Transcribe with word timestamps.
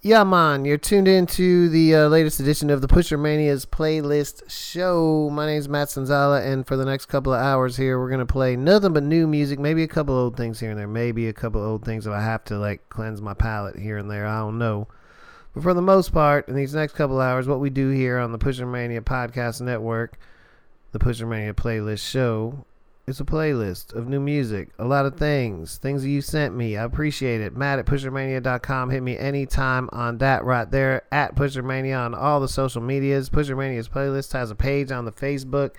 Yeah, 0.00 0.22
man, 0.22 0.64
you're 0.64 0.78
tuned 0.78 1.08
into 1.08 1.68
the 1.68 1.92
uh, 1.92 2.08
latest 2.08 2.38
edition 2.38 2.70
of 2.70 2.80
the 2.80 2.86
Pusher 2.86 3.18
Mania's 3.18 3.66
playlist 3.66 4.48
show. 4.48 5.28
My 5.32 5.44
name's 5.44 5.68
Matt 5.68 5.88
Sanzala, 5.88 6.46
and 6.46 6.64
for 6.64 6.76
the 6.76 6.84
next 6.84 7.06
couple 7.06 7.34
of 7.34 7.40
hours 7.40 7.76
here, 7.76 7.98
we're 7.98 8.08
gonna 8.08 8.24
play 8.24 8.54
nothing 8.54 8.92
but 8.92 9.02
new 9.02 9.26
music. 9.26 9.58
Maybe 9.58 9.82
a 9.82 9.88
couple 9.88 10.14
old 10.14 10.36
things 10.36 10.60
here 10.60 10.70
and 10.70 10.78
there. 10.78 10.86
Maybe 10.86 11.26
a 11.26 11.32
couple 11.32 11.60
old 11.60 11.84
things 11.84 12.06
if 12.06 12.12
I 12.12 12.22
have 12.22 12.44
to 12.44 12.58
like 12.58 12.88
cleanse 12.90 13.20
my 13.20 13.34
palate 13.34 13.76
here 13.76 13.98
and 13.98 14.08
there. 14.08 14.24
I 14.24 14.38
don't 14.38 14.56
know. 14.56 14.86
But 15.52 15.64
for 15.64 15.74
the 15.74 15.82
most 15.82 16.12
part, 16.12 16.46
in 16.48 16.54
these 16.54 16.76
next 16.76 16.92
couple 16.92 17.20
hours, 17.20 17.48
what 17.48 17.58
we 17.58 17.68
do 17.68 17.88
here 17.88 18.18
on 18.18 18.30
the 18.30 18.38
Pusher 18.38 18.66
Mania 18.66 19.00
Podcast 19.00 19.60
Network, 19.60 20.16
the 20.92 21.00
Pusher 21.00 21.26
Mania 21.26 21.54
playlist 21.54 22.08
show, 22.08 22.64
it's 23.08 23.20
a 23.20 23.24
playlist 23.24 23.94
of 23.94 24.06
new 24.06 24.20
music, 24.20 24.68
a 24.78 24.84
lot 24.84 25.06
of 25.06 25.16
things, 25.16 25.78
things 25.78 26.02
that 26.02 26.10
you 26.10 26.20
sent 26.20 26.54
me. 26.54 26.76
I 26.76 26.84
appreciate 26.84 27.40
it. 27.40 27.56
Matt 27.56 27.78
at 27.78 27.86
pushermania.com. 27.86 28.90
Hit 28.90 29.02
me 29.02 29.16
anytime 29.16 29.88
on 29.92 30.18
that 30.18 30.44
right 30.44 30.70
there 30.70 31.04
at 31.10 31.34
pushermania 31.34 31.98
on 31.98 32.14
all 32.14 32.38
the 32.38 32.48
social 32.48 32.82
medias. 32.82 33.30
Pushermania's 33.30 33.88
playlist 33.88 34.34
has 34.34 34.50
a 34.50 34.54
page 34.54 34.90
on 34.90 35.06
the 35.06 35.12
Facebook. 35.12 35.70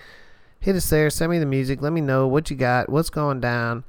Hit 0.58 0.74
us 0.74 0.90
there. 0.90 1.08
Send 1.08 1.30
me 1.30 1.38
the 1.38 1.46
music. 1.46 1.80
Let 1.80 1.92
me 1.92 2.00
know 2.00 2.26
what 2.26 2.50
you 2.50 2.56
got, 2.56 2.88
what's 2.88 3.10
going 3.10 3.40
down. 3.40 3.84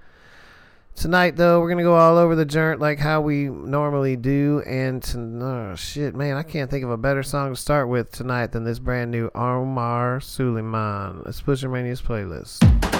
Tonight, 0.93 1.35
though, 1.35 1.61
we're 1.61 1.69
gonna 1.69 1.83
go 1.83 1.95
all 1.95 2.17
over 2.17 2.35
the 2.35 2.45
joint 2.45 2.79
like 2.79 2.99
how 2.99 3.21
we 3.21 3.45
normally 3.45 4.17
do. 4.17 4.61
And 4.67 5.01
to, 5.03 5.17
oh 5.41 5.75
shit, 5.75 6.13
man, 6.13 6.37
I 6.37 6.43
can't 6.43 6.69
think 6.69 6.83
of 6.83 6.91
a 6.91 6.97
better 6.97 7.23
song 7.23 7.55
to 7.55 7.59
start 7.59 7.87
with 7.87 8.11
tonight 8.11 8.51
than 8.51 8.65
this 8.65 8.77
brand 8.77 9.09
new 9.09 9.31
Omar 9.33 10.19
Souleyman. 10.19 11.25
Let's 11.25 11.41
Pusher 11.41 11.69
Mania's 11.69 12.01
playlist. 12.01 12.90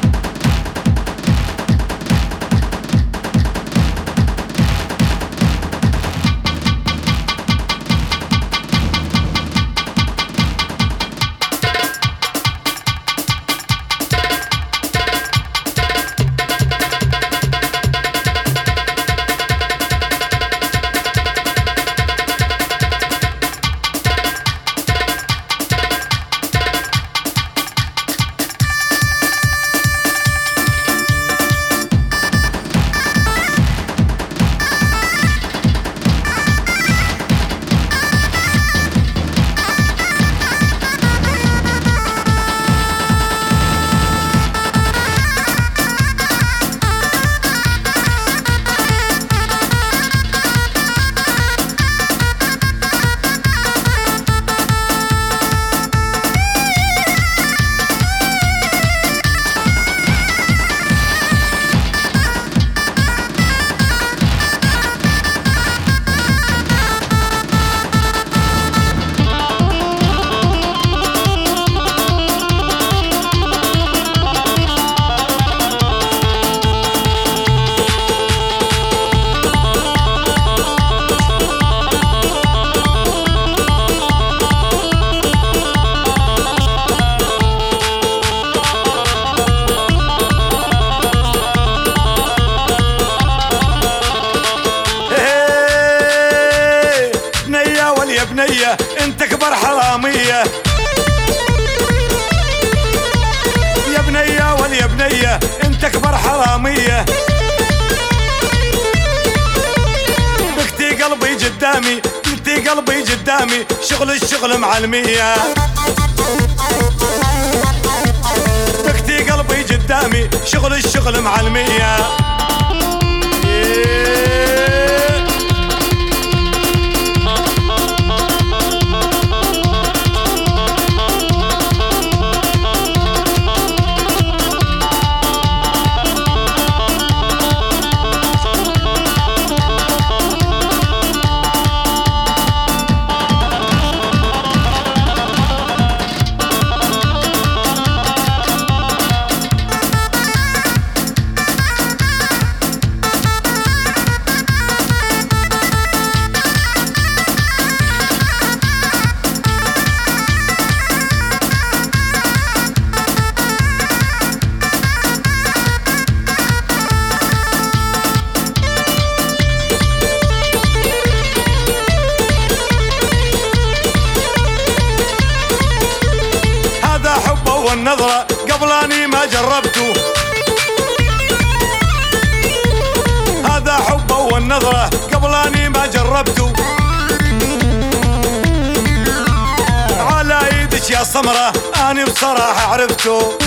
حمرة 191.21 191.53
أنا 191.91 192.05
بصراحة 192.05 192.73
عرفته. 192.73 193.37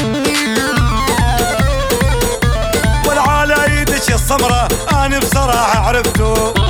والعلى 3.08 3.80
يدش 3.80 4.10
السمرة 4.10 4.68
أنا 4.92 5.18
بصراحة 5.18 5.78
عرفته. 5.88 6.63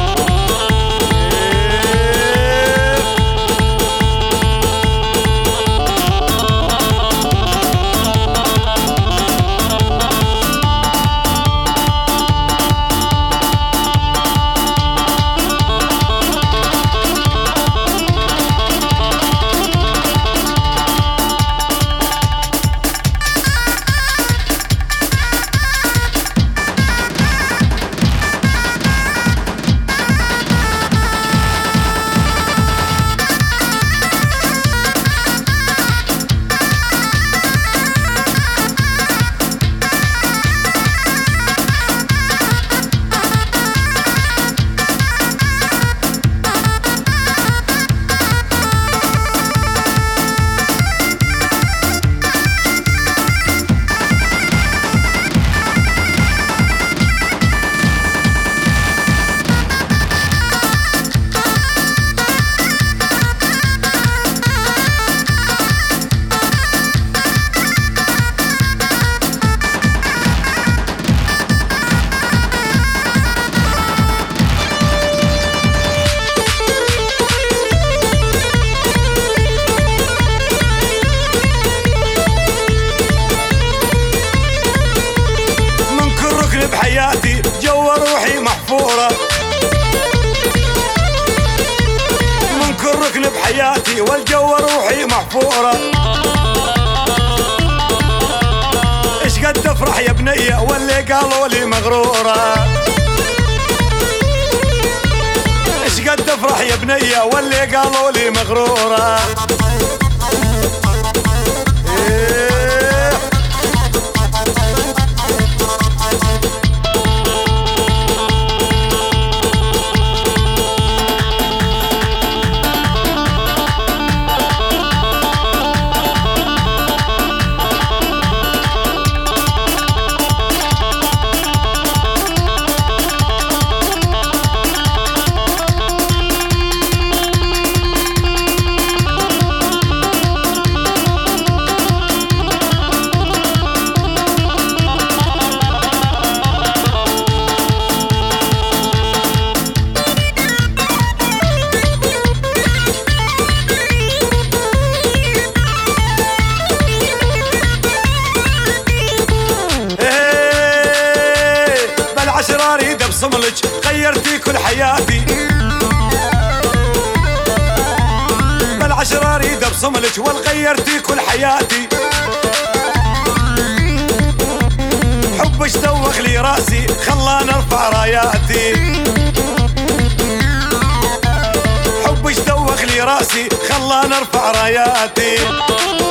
نرفع 184.15 184.51
راياتي. 184.51 186.04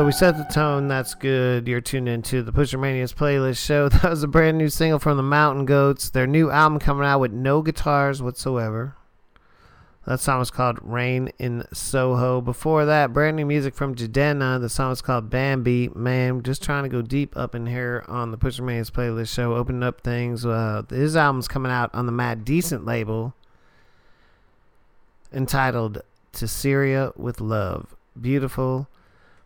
So 0.00 0.06
we 0.06 0.12
set 0.12 0.38
the 0.38 0.44
tone. 0.44 0.88
That's 0.88 1.14
good. 1.14 1.68
You're 1.68 1.82
tuned 1.82 2.08
into 2.08 2.42
the 2.42 2.52
Pusher 2.52 2.78
Mania's 2.78 3.12
playlist 3.12 3.62
show. 3.62 3.88
That 3.90 4.08
was 4.08 4.22
a 4.22 4.28
brand 4.28 4.56
new 4.56 4.70
single 4.70 4.98
from 4.98 5.18
the 5.18 5.22
Mountain 5.22 5.66
Goats. 5.66 6.08
Their 6.08 6.26
new 6.26 6.50
album 6.50 6.78
coming 6.78 7.06
out 7.06 7.18
with 7.20 7.32
no 7.32 7.60
guitars 7.60 8.22
whatsoever. 8.22 8.96
That 10.06 10.18
song 10.18 10.38
was 10.38 10.50
called 10.50 10.78
Rain 10.80 11.32
in 11.38 11.66
Soho. 11.74 12.40
Before 12.40 12.86
that, 12.86 13.12
brand 13.12 13.36
new 13.36 13.44
music 13.44 13.74
from 13.74 13.94
Jidenna. 13.94 14.58
The 14.58 14.70
song 14.70 14.88
was 14.88 15.02
called 15.02 15.28
Bambi. 15.28 15.90
Man, 15.94 16.42
just 16.44 16.62
trying 16.62 16.84
to 16.84 16.88
go 16.88 17.02
deep 17.02 17.36
up 17.36 17.54
in 17.54 17.66
here 17.66 18.02
on 18.08 18.30
the 18.30 18.38
Pusher 18.38 18.62
Mania's 18.62 18.90
playlist 18.90 19.34
show, 19.34 19.54
opening 19.54 19.82
up 19.82 20.00
things. 20.00 20.46
Uh, 20.46 20.82
his 20.88 21.14
album's 21.14 21.46
coming 21.46 21.70
out 21.70 21.94
on 21.94 22.06
the 22.06 22.12
Mad 22.12 22.46
Decent 22.46 22.86
label 22.86 23.34
entitled 25.30 26.00
To 26.32 26.48
Syria 26.48 27.12
with 27.16 27.42
Love. 27.42 27.94
Beautiful. 28.18 28.88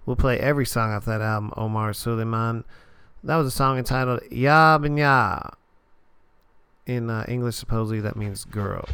We'll 0.07 0.17
play 0.17 0.39
every 0.39 0.67
song 0.67 0.93
off 0.93 1.05
that 1.07 1.21
album, 1.21 1.53
Omar 1.57 1.93
Souleyman. 1.93 2.65
That 3.23 3.37
was 3.37 3.47
a 3.47 3.51
song 3.51 3.79
entitled 3.79 4.21
Ya 4.31 4.79
Bnayya. 4.79 5.55
In 6.87 7.09
uh, 7.09 7.25
English, 7.27 7.57
supposedly 7.57 8.01
that 8.01 8.15
means 8.15 8.45
girl. 8.45 8.85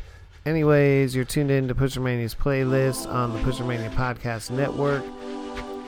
Anyways, 0.47 1.15
you're 1.17 1.25
tuned 1.25 1.51
in 1.51 1.67
to 1.69 1.75
Pusher 1.75 2.01
Mania's 2.01 2.35
playlist 2.35 3.13
on 3.13 3.33
the 3.33 3.41
Pusher 3.41 3.65
Mania 3.65 3.91
Podcast 3.91 4.51
Network. 4.51 5.05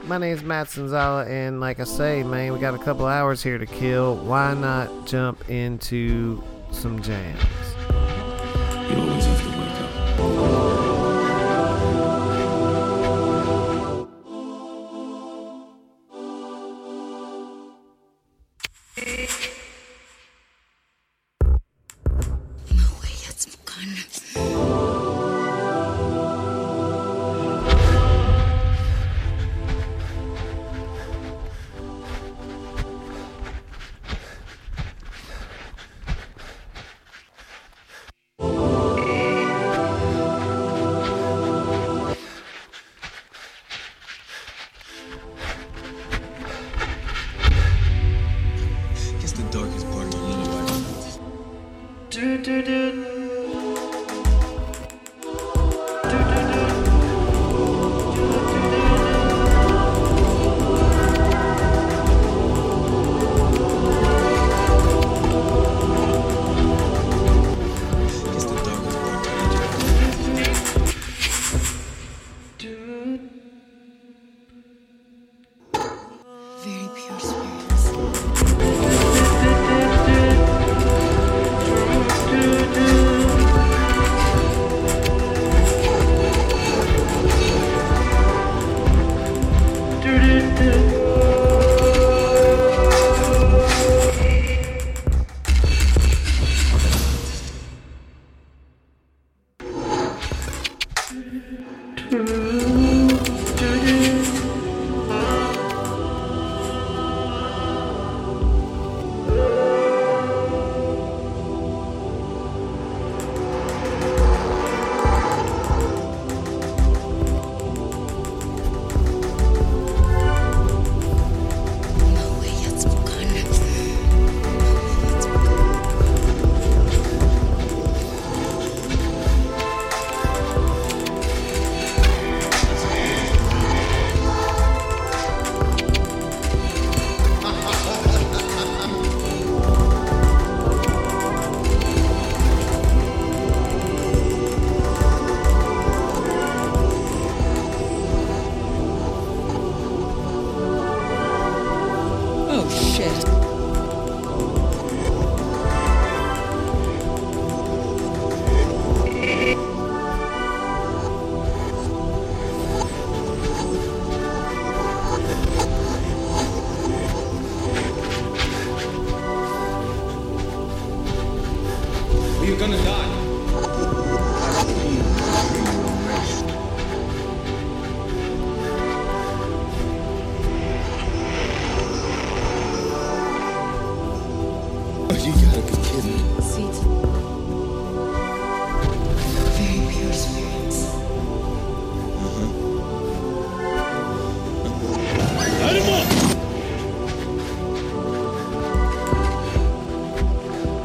My 0.05 0.19
name 0.19 0.35
is 0.35 0.43
Matt 0.43 0.67
Sanzala, 0.67 1.29
and 1.29 1.61
like 1.61 1.79
I 1.79 1.85
say, 1.85 2.25
man, 2.25 2.52
we 2.52 2.59
got 2.59 2.75
a 2.75 2.79
couple 2.79 3.07
hours 3.07 3.41
here 3.41 3.57
to 3.57 3.67
kill. 3.67 4.17
Why 4.17 4.52
not 4.55 5.07
jump 5.07 5.49
into 5.49 6.43
some 6.73 7.00
jams? 7.00 7.41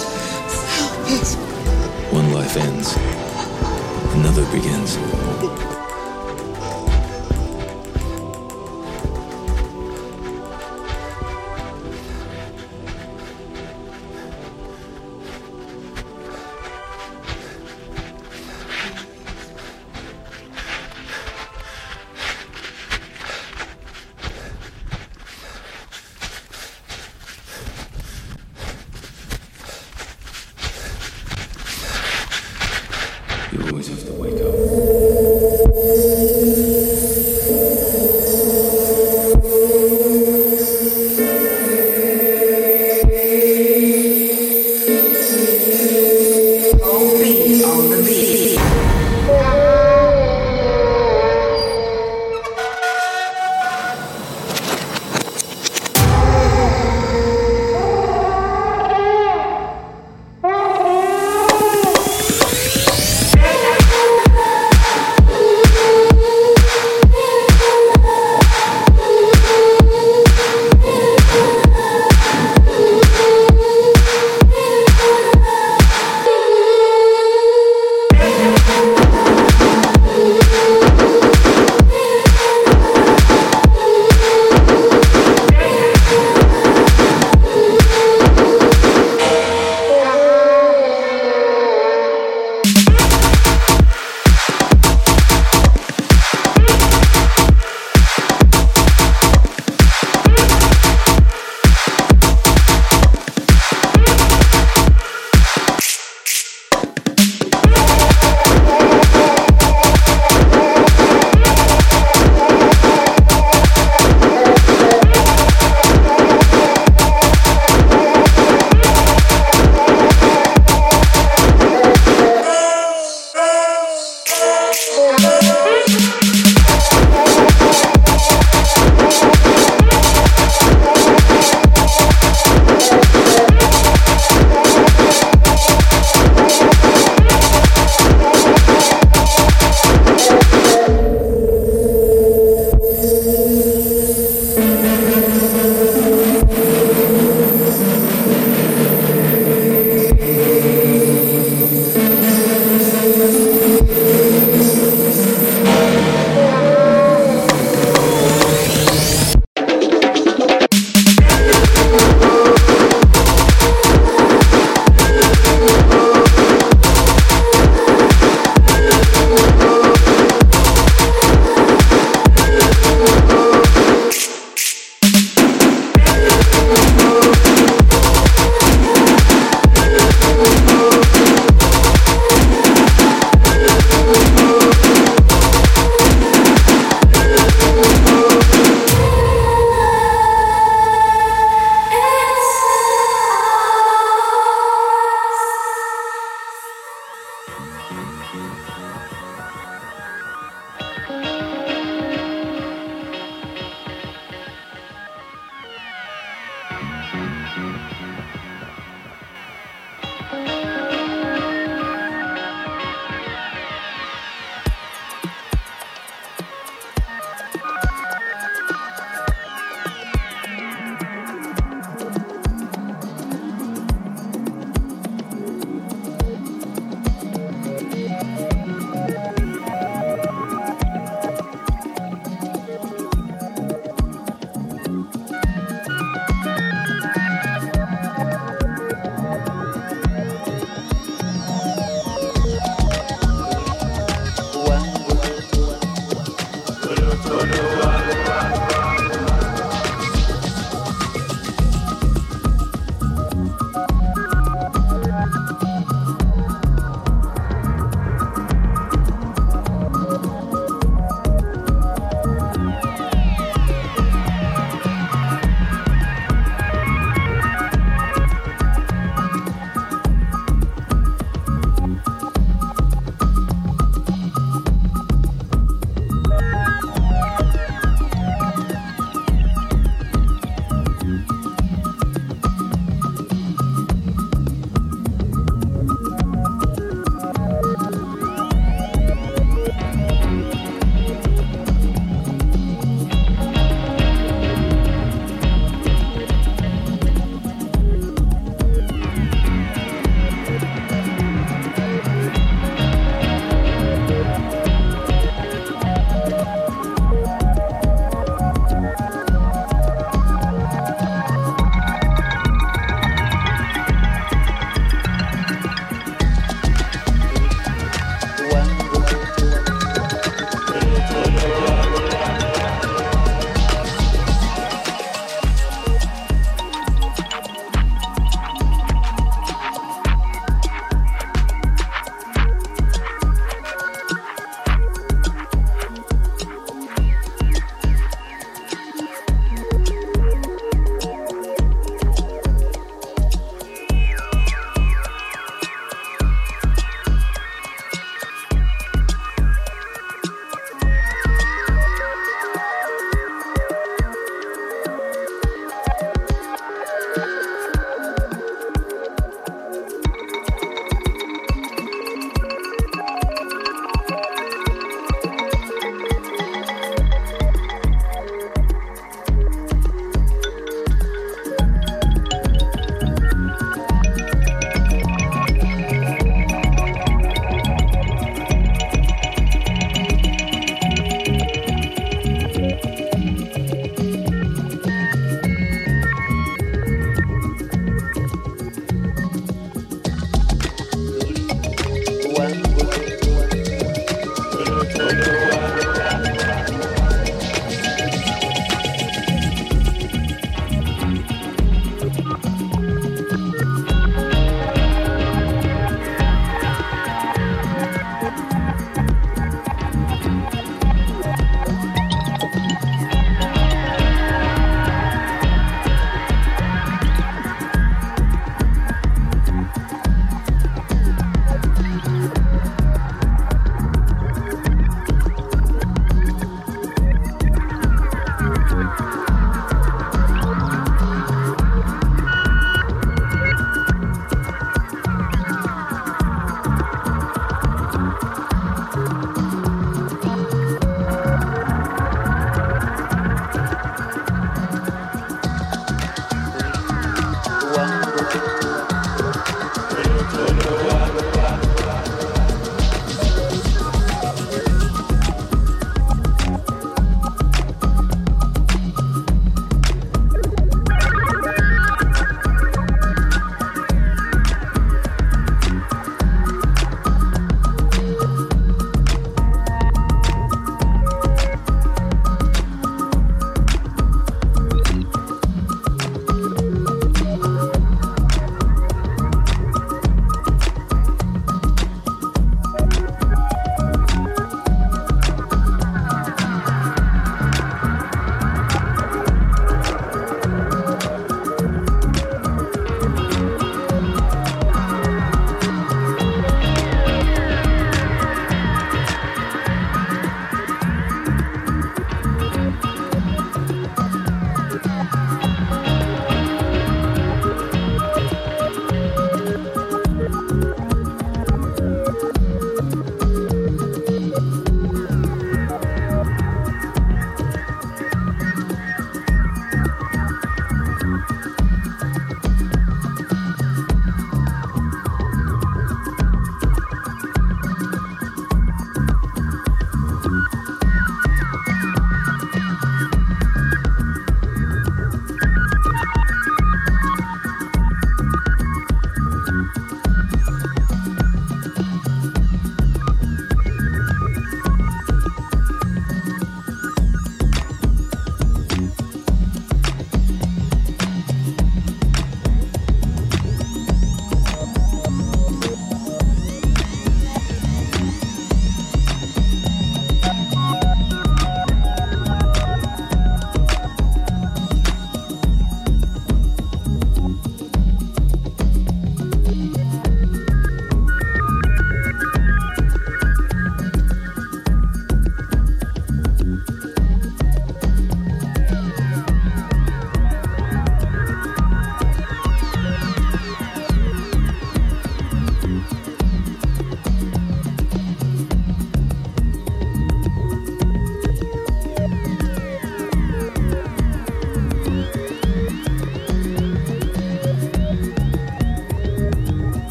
help 0.77 1.11
us. 1.11 1.35
One 2.13 2.33
life 2.35 2.57
ends, 2.59 2.97
another 4.15 4.45
begins. 4.53 5.80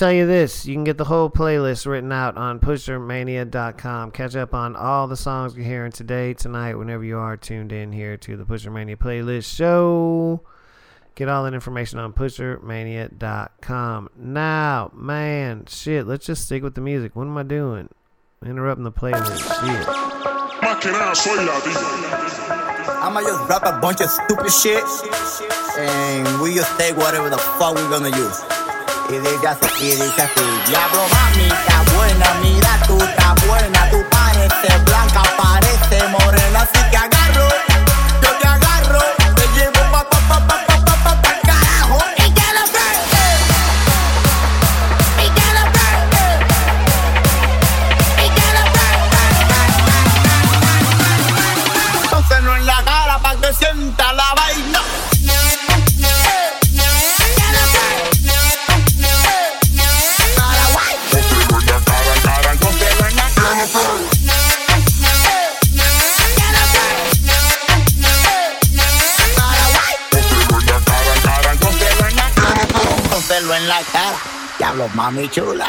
Tell 0.00 0.10
you 0.10 0.26
this, 0.26 0.64
you 0.64 0.72
can 0.72 0.84
get 0.84 0.96
the 0.96 1.04
whole 1.04 1.28
playlist 1.28 1.84
written 1.84 2.10
out 2.10 2.38
on 2.38 2.58
pushermania.com. 2.58 4.12
Catch 4.12 4.34
up 4.34 4.54
on 4.54 4.74
all 4.74 5.06
the 5.06 5.14
songs 5.14 5.54
you're 5.54 5.66
hearing 5.66 5.92
today, 5.92 6.32
tonight, 6.32 6.76
whenever 6.76 7.04
you 7.04 7.18
are 7.18 7.36
tuned 7.36 7.70
in 7.70 7.92
here 7.92 8.16
to 8.16 8.34
the 8.34 8.44
Pushermania 8.44 8.96
playlist 8.96 9.54
show. 9.54 10.40
Get 11.16 11.28
all 11.28 11.44
that 11.44 11.52
information 11.52 11.98
on 11.98 12.14
pushermania.com. 12.14 14.08
Now, 14.16 14.90
man, 14.94 15.66
shit, 15.68 16.06
let's 16.06 16.24
just 16.24 16.46
stick 16.46 16.62
with 16.62 16.76
the 16.76 16.80
music. 16.80 17.14
What 17.14 17.24
am 17.24 17.36
I 17.36 17.42
doing? 17.42 17.90
Interrupting 18.42 18.84
the 18.84 18.92
playlist. 18.92 19.36
Shit. 19.36 19.86
I'ma 23.02 23.20
just 23.20 23.50
rap 23.50 23.66
a 23.66 23.78
bunch 23.82 24.00
of 24.00 24.08
stupid 24.08 24.50
shit 24.50 24.82
and 25.78 26.40
we 26.40 26.54
just 26.54 26.74
take 26.78 26.96
whatever 26.96 27.28
the 27.28 27.36
fuck 27.36 27.74
we're 27.74 27.90
gonna 27.90 28.16
use. 28.16 28.59
Y 29.10 29.18
dice 29.18 29.48
así, 29.48 29.66
y 29.80 29.90
dice 29.96 30.22
así. 30.22 30.40
Diablo 30.68 31.02
mami, 31.12 31.48
está 31.48 31.82
buena, 31.96 32.32
mira 32.40 32.78
tú, 32.86 32.96
está 32.96 33.34
buena, 33.44 33.90
tú 33.90 34.04
pareces 34.08 34.84
blanca, 34.84 35.22
parece 35.36 36.06
morena, 36.10 36.60
así 36.60 36.78
que 36.90 36.96
la 73.70 73.82
cara, 73.92 74.18
diablo 74.58 74.88
mami 74.94 75.28
chula, 75.28 75.68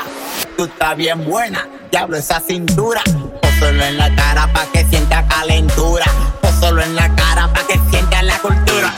tú 0.57 0.63
estás 0.63 0.97
bien 0.97 1.23
buena, 1.23 1.67
diablo 1.91 2.17
esa 2.17 2.39
cintura. 2.39 3.03
Pónselo 3.39 3.83
en 3.83 3.97
la 3.99 4.15
cara 4.15 4.51
pa' 4.51 4.65
que 4.73 4.83
sienta 4.85 5.23
calentura, 5.27 6.05
pónselo 6.41 6.81
en 6.81 6.95
la 6.95 7.13
cara 7.13 7.47
pa' 7.53 7.61
que 7.67 7.79
sienta 7.91 8.23
la 8.23 8.39
cultura. 8.39 8.91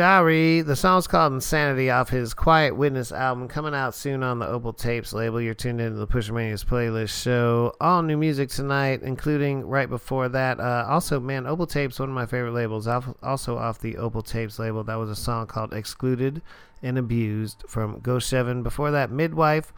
Shari. 0.00 0.62
The 0.62 0.76
song's 0.76 1.06
called 1.06 1.34
Insanity 1.34 1.90
off 1.90 2.08
his 2.08 2.32
Quiet 2.32 2.74
Witness 2.74 3.12
album, 3.12 3.48
coming 3.48 3.74
out 3.74 3.94
soon 3.94 4.22
on 4.22 4.38
the 4.38 4.46
Opal 4.46 4.72
Tapes 4.72 5.12
label. 5.12 5.42
You're 5.42 5.52
tuned 5.52 5.78
into 5.78 5.98
the 5.98 6.06
Pusher 6.06 6.32
Mania's 6.32 6.64
playlist 6.64 7.22
show. 7.22 7.74
All 7.82 8.00
new 8.00 8.16
music 8.16 8.48
tonight, 8.48 9.02
including 9.02 9.66
right 9.66 9.90
before 9.90 10.30
that. 10.30 10.58
Uh, 10.58 10.86
also, 10.88 11.20
man, 11.20 11.46
Opal 11.46 11.66
Tapes, 11.66 11.98
one 11.98 12.08
of 12.08 12.14
my 12.14 12.24
favorite 12.24 12.52
labels. 12.52 12.88
Also 12.88 13.58
off 13.58 13.78
the 13.78 13.98
Opal 13.98 14.22
Tapes 14.22 14.58
label, 14.58 14.82
that 14.84 14.94
was 14.94 15.10
a 15.10 15.14
song 15.14 15.46
called 15.46 15.74
Excluded 15.74 16.40
and 16.82 16.96
Abused 16.96 17.64
from 17.68 18.00
Ghost 18.00 18.30
Seven. 18.30 18.62
Before 18.62 18.90
that, 18.92 19.10
Midwife 19.10 19.70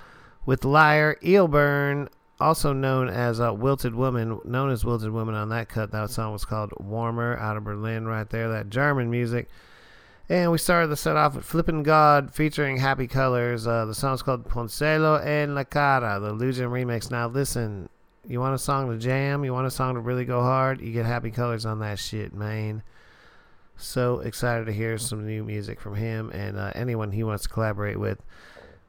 with 0.47 0.65
Liar, 0.65 1.19
Eelburn, 1.25 2.07
also 2.39 2.73
known 2.73 3.09
as 3.09 3.41
uh, 3.41 3.53
Wilted 3.53 3.97
Woman, 3.97 4.39
known 4.45 4.71
as 4.71 4.85
Wilted 4.85 5.11
Woman 5.11 5.35
on 5.35 5.49
that 5.49 5.69
cut. 5.69 5.91
That 5.91 6.11
song 6.11 6.33
was 6.33 6.45
called 6.45 6.73
Warmer 6.79 7.37
out 7.39 7.57
of 7.57 7.65
Berlin, 7.65 8.07
right 8.07 8.31
there. 8.31 8.49
That 8.51 8.71
German 8.71 9.11
music. 9.11 9.49
And 10.33 10.51
we 10.51 10.57
started 10.57 10.87
the 10.87 10.97
set 10.97 11.15
off 11.15 11.35
with 11.35 11.45
Flippin' 11.45 11.83
God 11.83 12.33
featuring 12.33 12.79
Happy 12.79 13.07
Colors. 13.07 13.67
Uh, 13.67 13.85
the 13.85 13.95
song's 13.95 14.23
called 14.23 14.49
Poncelo 14.49 15.23
en 15.23 15.55
la 15.55 15.65
Cara, 15.65 16.19
the 16.21 16.33
Lujan 16.33 16.71
remix. 16.71 17.11
Now, 17.11 17.29
listen, 17.29 17.91
you 18.27 18.41
want 18.41 18.55
a 18.55 18.59
song 18.59 18.91
to 18.91 18.97
jam? 18.97 19.45
You 19.45 19.53
want 19.53 19.67
a 19.67 19.71
song 19.71 19.93
to 19.93 20.01
really 20.01 20.25
go 20.25 20.41
hard? 20.41 20.81
You 20.81 20.91
get 20.91 21.05
Happy 21.05 21.31
Colors 21.31 21.67
on 21.67 21.81
that 21.81 21.99
shit, 21.99 22.33
man. 22.33 22.83
So 23.77 24.21
excited 24.21 24.65
to 24.65 24.73
hear 24.73 24.97
some 24.97 25.27
new 25.27 25.45
music 25.45 25.79
from 25.79 25.97
him 25.97 26.31
and 26.31 26.57
uh, 26.57 26.73
anyone 26.75 27.13
he 27.13 27.25
wants 27.25 27.43
to 27.43 27.51
collaborate 27.51 28.01
with. 28.01 28.23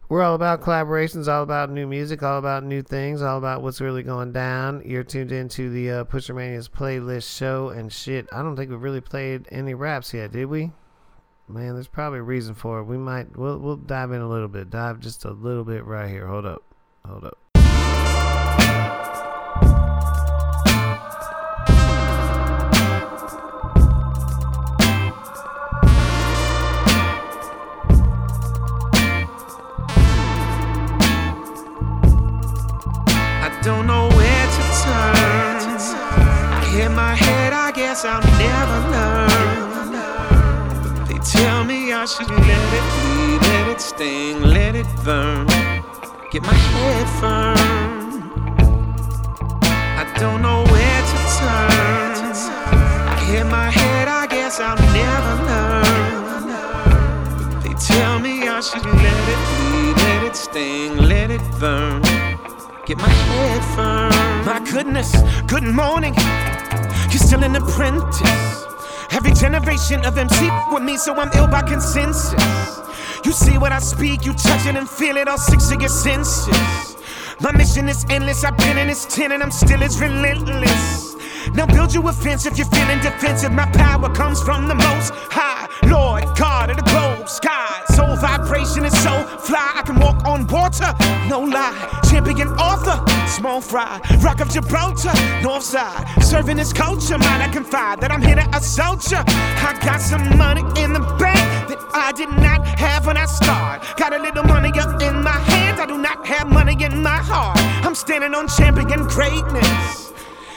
We're 0.08 0.24
all 0.24 0.36
about 0.36 0.62
collaborations, 0.62 1.28
all 1.28 1.44
about 1.44 1.70
new 1.70 1.88
music, 1.88 2.24
all 2.24 2.40
about 2.40 2.64
new 2.64 2.82
things, 2.82 3.22
all 3.22 3.38
about 3.38 3.62
what's 3.62 3.82
really 3.82 4.04
going 4.04 4.32
down. 4.32 4.82
You're 4.86 5.04
tuned 5.04 5.34
into 5.34 5.70
the 5.70 5.92
uh, 5.92 6.04
Pusher 6.06 6.36
Mania's 6.36 6.70
playlist 6.70 7.38
show 7.38 7.68
and 7.68 7.92
shit. 7.92 8.30
I 8.32 8.42
don't 8.42 8.56
think 8.56 8.70
we 8.70 8.78
really 8.78 9.02
played 9.02 9.50
any 9.52 9.74
raps 9.74 10.14
yet, 10.14 10.32
did 10.32 10.46
we? 10.46 10.72
Man, 11.48 11.74
there's 11.74 11.88
probably 11.88 12.20
a 12.20 12.24
reason 12.24 12.56
for 12.56 12.80
it. 12.80 12.84
We 12.86 12.98
might 12.98 13.38
we'll 13.38 13.58
we'll 13.58 13.76
dive 13.76 14.12
in 14.12 14.22
a 14.22 14.30
little 14.30 14.48
bit. 14.48 14.70
Dive 14.70 15.00
just 15.00 15.26
a 15.26 15.32
little 15.32 15.64
bit 15.66 15.86
right 15.86 16.10
here. 16.10 16.28
Hold 16.28 16.46
up. 16.46 16.64
Hold 17.06 17.26
up. 17.26 17.38
Get 46.34 46.42
my 46.42 46.54
head 46.56 47.08
firm. 47.22 47.58
I 50.02 50.04
don't 50.18 50.42
know 50.42 50.64
where 50.64 51.02
to 51.12 51.18
turn. 51.38 52.34
I 53.08 53.24
hit 53.28 53.46
my 53.46 53.70
head, 53.70 54.08
I 54.08 54.26
guess 54.26 54.60
I'll 54.60 54.76
never 54.98 55.36
learn. 55.46 56.50
They 57.62 57.74
tell 57.76 58.18
me 58.18 58.48
I 58.48 58.62
should 58.62 58.84
let 58.84 59.30
it 59.30 59.42
bleed, 59.48 59.96
let 59.96 60.24
it 60.24 60.36
sting, 60.36 60.98
let 60.98 61.30
it 61.30 61.44
burn. 61.60 62.02
Get 62.88 62.98
my 62.98 63.10
head 63.10 63.64
firm. 63.76 64.12
My 64.44 64.60
goodness, 64.72 65.16
good 65.46 65.62
morning. 65.62 66.16
You're 67.12 67.22
still 67.22 67.44
an 67.44 67.56
apprentice. 67.56 68.66
Every 69.12 69.34
generation 69.34 70.04
of 70.04 70.18
MC 70.18 70.50
with 70.72 70.82
me, 70.82 70.98
so 70.98 71.14
I'm 71.14 71.30
ill 71.36 71.46
by 71.46 71.62
consensus. 71.62 72.82
You 73.26 73.32
see 73.32 73.58
what 73.58 73.72
I 73.72 73.80
speak, 73.80 74.26
you 74.26 74.34
touch 74.34 74.66
it 74.66 74.76
and 74.76 74.90
feel 74.90 75.16
it, 75.18 75.28
all 75.28 75.38
six 75.38 75.72
of 75.72 75.80
your 75.80 75.90
senses. 75.90 76.98
My 77.40 77.52
mission 77.52 77.88
is 77.88 78.06
endless, 78.10 78.44
I've 78.44 78.58
been 78.58 78.78
in 78.78 78.88
this 78.88 79.06
ten 79.06 79.32
and 79.32 79.42
I'm 79.42 79.52
still 79.52 79.82
as 79.82 80.00
relentless. 80.00 81.16
Now 81.54 81.66
build 81.66 81.94
you 81.94 82.08
a 82.08 82.12
fence 82.12 82.46
if 82.46 82.58
you're 82.58 82.68
feeling 82.68 83.00
defensive. 83.00 83.52
My 83.52 83.66
power 83.72 84.10
comes 84.14 84.42
from 84.42 84.68
the 84.68 84.76
most 84.76 85.14
high, 85.14 85.68
Lord 85.88 86.24
God 86.38 86.70
of 86.70 86.78
the 86.78 86.84
globe, 86.84 87.30
sky. 87.30 87.82
Soul 87.96 88.16
vibration 88.18 88.86
is 88.86 88.94
so 89.04 89.24
fly, 89.40 89.72
I 89.76 89.84
can 89.84 90.00
walk 90.00 90.26
on 90.26 90.48
water, 90.48 90.94
no 91.28 91.40
lie. 91.40 92.02
Champion 92.10 92.50
author, 92.50 92.98
small 93.28 93.62
fry, 93.62 94.00
rock 94.20 94.40
of 94.40 94.50
Gibraltar, 94.50 95.14
north 95.42 95.64
side. 95.64 96.06
Serving 96.24 96.58
this 96.58 96.74
culture, 96.74 97.18
mind 97.18 97.44
I 97.44 97.50
confide 97.52 98.02
that 98.02 98.12
I'm 98.12 98.22
here 98.22 98.36
to 98.36 98.48
assault 98.56 99.12
ya. 99.12 99.24
I 99.28 99.78
got 99.84 100.02
some 100.02 100.38
money 100.38 100.62
in 100.82 100.94
the 100.94 101.02
bank 101.20 101.53
that 101.74 101.90
I 101.94 102.12
did 102.12 102.30
not 102.30 102.66
have 102.80 103.06
when 103.06 103.18
I 103.18 103.26
started. 103.26 103.86
Got 103.98 104.14
a 104.14 104.20
little 104.20 104.44
money 104.44 104.72
up 104.80 105.02
in 105.02 105.24
my 105.24 105.32
hands, 105.54 105.80
I 105.80 105.86
do 105.86 105.98
not 105.98 106.26
have 106.26 106.48
money 106.50 106.76
in 106.84 107.02
my 107.02 107.18
heart. 107.18 107.58
I'm 107.86 107.96
standing 107.96 108.34
on 108.36 108.48
champion 108.48 109.08
greatness. 109.08 110.14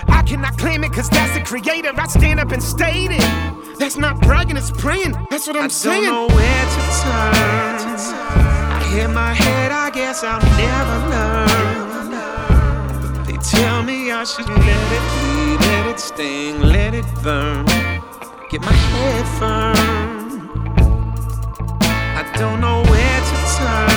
I 0.08 0.22
cannot 0.22 0.56
claim 0.58 0.84
it 0.84 0.92
cause 0.92 1.08
that's 1.10 1.34
the 1.36 1.42
creator. 1.44 1.90
I 1.96 2.06
stand 2.06 2.40
up 2.40 2.52
and 2.52 2.62
state 2.62 3.10
it. 3.10 3.78
That's 3.78 3.96
not 3.96 4.20
bragging, 4.20 4.56
it's 4.56 4.70
praying. 4.70 5.12
That's 5.30 5.46
what 5.46 5.56
I'm 5.56 5.64
I 5.64 5.68
saying. 5.68 6.04
don't 6.04 6.28
know 6.28 6.34
where 6.34 6.64
to 6.74 6.80
turn. 7.02 7.34
I 8.78 8.82
hit 8.92 9.10
my 9.10 9.32
head, 9.34 9.72
I 9.72 9.90
guess 9.90 10.22
I'll 10.22 10.40
never 10.64 10.98
learn. 11.12 11.66
They 13.26 13.36
tell 13.38 13.82
me 13.82 14.12
I 14.12 14.24
should 14.24 14.48
let 14.48 14.92
it 14.98 15.02
bleed, 15.12 15.60
let 15.68 15.86
it 15.92 16.00
sting, 16.00 16.60
let 16.60 16.94
it 16.94 17.06
burn. 17.22 17.66
Get 18.50 18.60
my 18.60 18.72
head 18.72 19.26
firm. 19.38 20.15
Don't 22.38 22.60
know 22.60 22.82
where 22.82 23.20
to 23.30 23.36
turn. 23.56 23.96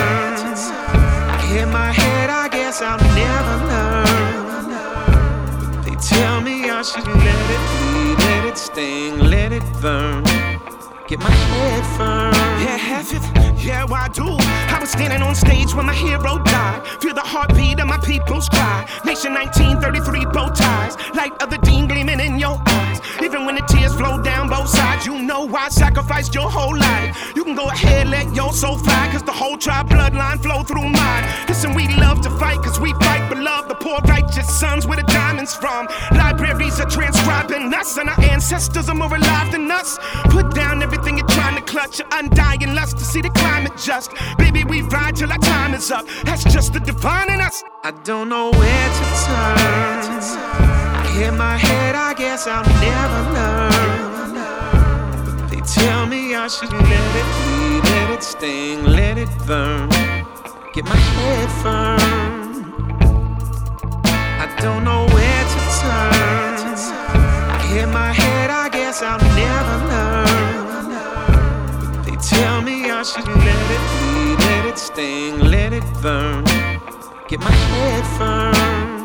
I 1.29 1.65
my 1.65 1.91
head, 1.91 2.29
I 2.29 2.47
guess 2.47 2.81
I'll 2.81 2.97
never 3.13 3.55
learn. 3.67 4.63
They 5.83 5.95
tell 5.95 6.39
me 6.39 6.69
I 6.69 6.81
should 6.81 7.05
let 7.05 7.49
it 7.55 7.61
bleed, 7.69 8.17
let 8.27 8.45
it 8.45 8.57
sting, 8.57 9.19
let 9.19 9.51
it 9.51 9.63
burn. 9.81 10.23
Get 11.07 11.19
my 11.19 11.29
head 11.31 11.83
firm. 11.97 12.33
Yeah, 12.63 12.77
have 12.77 13.11
it. 13.11 13.23
Yeah, 13.61 13.83
well, 13.83 14.03
I 14.03 14.07
do. 14.07 14.23
I 14.23 14.77
was 14.79 14.91
standing 14.91 15.21
on 15.21 15.35
stage 15.35 15.73
when 15.73 15.85
my 15.85 15.93
hero 15.93 16.39
died. 16.39 16.87
Feel 17.01 17.13
the 17.13 17.21
heartbeat 17.21 17.79
of 17.79 17.87
my 17.87 17.97
people's 17.97 18.47
cry. 18.47 18.87
Nation 19.03 19.33
1933 19.33 20.25
bow 20.31 20.47
ties. 20.49 20.95
Light 21.13 21.33
of 21.41 21.49
the 21.49 21.57
dean 21.57 21.87
gleaming 21.87 22.21
in 22.21 22.39
your 22.39 22.61
eyes. 22.67 22.78
Even 23.21 23.45
when 23.45 23.55
the 23.55 23.61
tears 23.67 23.93
flow 23.95 24.21
down 24.21 24.47
both 24.47 24.69
sides, 24.69 25.05
you 25.05 25.21
know 25.21 25.47
I 25.53 25.69
sacrificed 25.69 26.33
your 26.33 26.49
whole 26.49 26.77
life. 26.77 27.33
You 27.35 27.43
can 27.43 27.55
go 27.55 27.67
ahead, 27.69 28.07
let 28.07 28.33
your 28.33 28.53
soul 28.53 28.77
fly, 28.77 29.09
cause 29.11 29.23
the 29.23 29.31
whole 29.31 29.57
tribe 29.57 29.89
bloodline 29.89 30.41
flow 30.41 30.63
through 30.63 30.89
mine. 30.89 31.23
Listen, 31.47 31.73
we 31.73 31.87
love 31.95 32.21
to 32.21 32.29
fight, 32.29 32.61
cause 32.63 32.79
we 32.79 32.93
fight 32.93 33.27
but 33.29 33.37
love 33.37 33.67
the 33.67 33.75
poor 33.75 33.99
righteous 34.05 34.47
sons 34.59 34.87
where 34.87 34.97
the 34.97 35.03
diamonds 35.03 35.55
from. 35.55 35.87
Libraries 36.11 36.79
are 36.79 36.89
transcribing 36.89 37.73
us, 37.73 37.97
and 37.97 38.09
our 38.09 38.21
ancestors 38.21 38.87
are 38.89 38.95
more 38.95 39.13
alive 39.13 39.51
than 39.51 39.69
us. 39.69 39.99
Put 40.25 40.55
down 40.55 40.81
everything 40.81 41.17
you're 41.17 41.27
trying 41.27 41.55
to 41.55 41.61
clutch, 41.61 41.99
your 41.99 42.07
undying 42.13 42.73
lust 42.73 42.97
to 42.97 43.03
see 43.03 43.21
the 43.21 43.29
climate 43.31 43.73
just. 43.77 44.11
Baby, 44.37 44.63
we 44.63 44.81
ride 44.81 45.15
till 45.17 45.31
our 45.31 45.39
time 45.39 45.73
is 45.73 45.91
up. 45.91 46.05
That's 46.23 46.43
just 46.45 46.73
the 46.73 46.79
divine 46.79 47.29
in 47.29 47.41
us. 47.41 47.63
I 47.83 47.91
don't 47.91 48.29
know 48.29 48.51
where 48.51 48.89
to 48.97 49.05
turn. 49.25 50.09
I 51.01 51.07
hit 51.15 51.33
my 51.33 51.57
head, 51.57 51.95
I 52.09 52.13
guess 52.15 52.47
I'll 52.47 52.65
never 52.81 53.21
learn. 53.37 54.33
They 55.51 55.61
tell 55.61 56.07
me 56.07 56.33
I 56.33 56.47
should 56.47 56.73
let 56.73 57.15
it 57.21 57.27
bleed, 57.37 57.83
let 57.83 58.09
it 58.09 58.23
sting, 58.23 58.83
let 58.83 59.19
it 59.19 59.29
burn. 59.45 59.89
Get 60.73 60.85
my 60.85 60.95
head 60.95 61.49
firm. 61.61 61.99
I 64.43 64.47
don't 64.59 64.83
know 64.83 65.05
where 65.13 65.43
to 65.53 65.59
turn. 65.81 66.79
I 67.53 67.57
hit 67.69 67.87
my 67.89 68.11
head, 68.11 68.49
I 68.49 68.69
guess 68.69 69.03
I'll 69.03 69.19
never 69.37 69.77
learn. 69.93 70.89
They 72.05 72.15
tell 72.35 72.63
me 72.63 72.89
I 72.89 73.03
should 73.03 73.27
let 73.27 73.71
it 73.75 73.83
bleed, 73.93 74.39
let 74.49 74.65
it 74.65 74.79
sting, 74.79 75.41
let 75.41 75.73
it 75.73 75.85
burn. 76.01 76.43
Get 77.27 77.39
my 77.39 77.51
head 77.51 78.03
firm. 78.17 78.98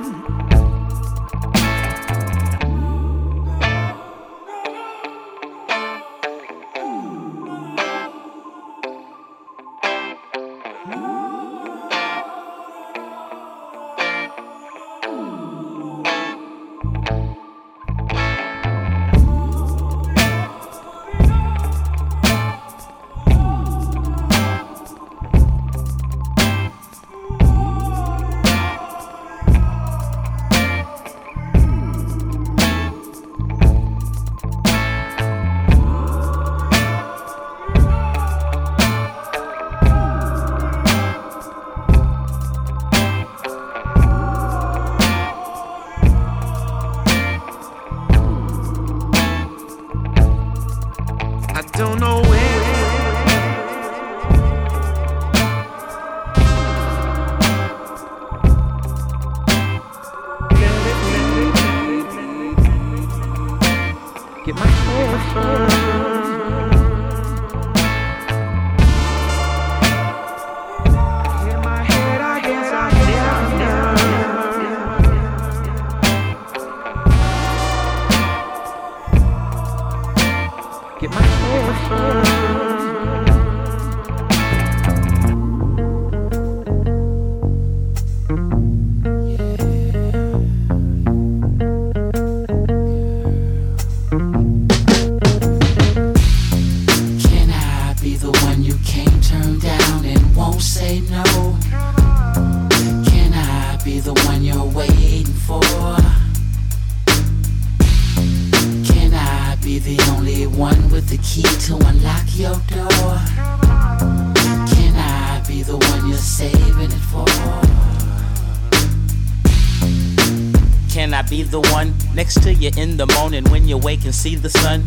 And 124.04 124.14
see 124.14 124.34
the 124.34 124.50
sun? 124.50 124.82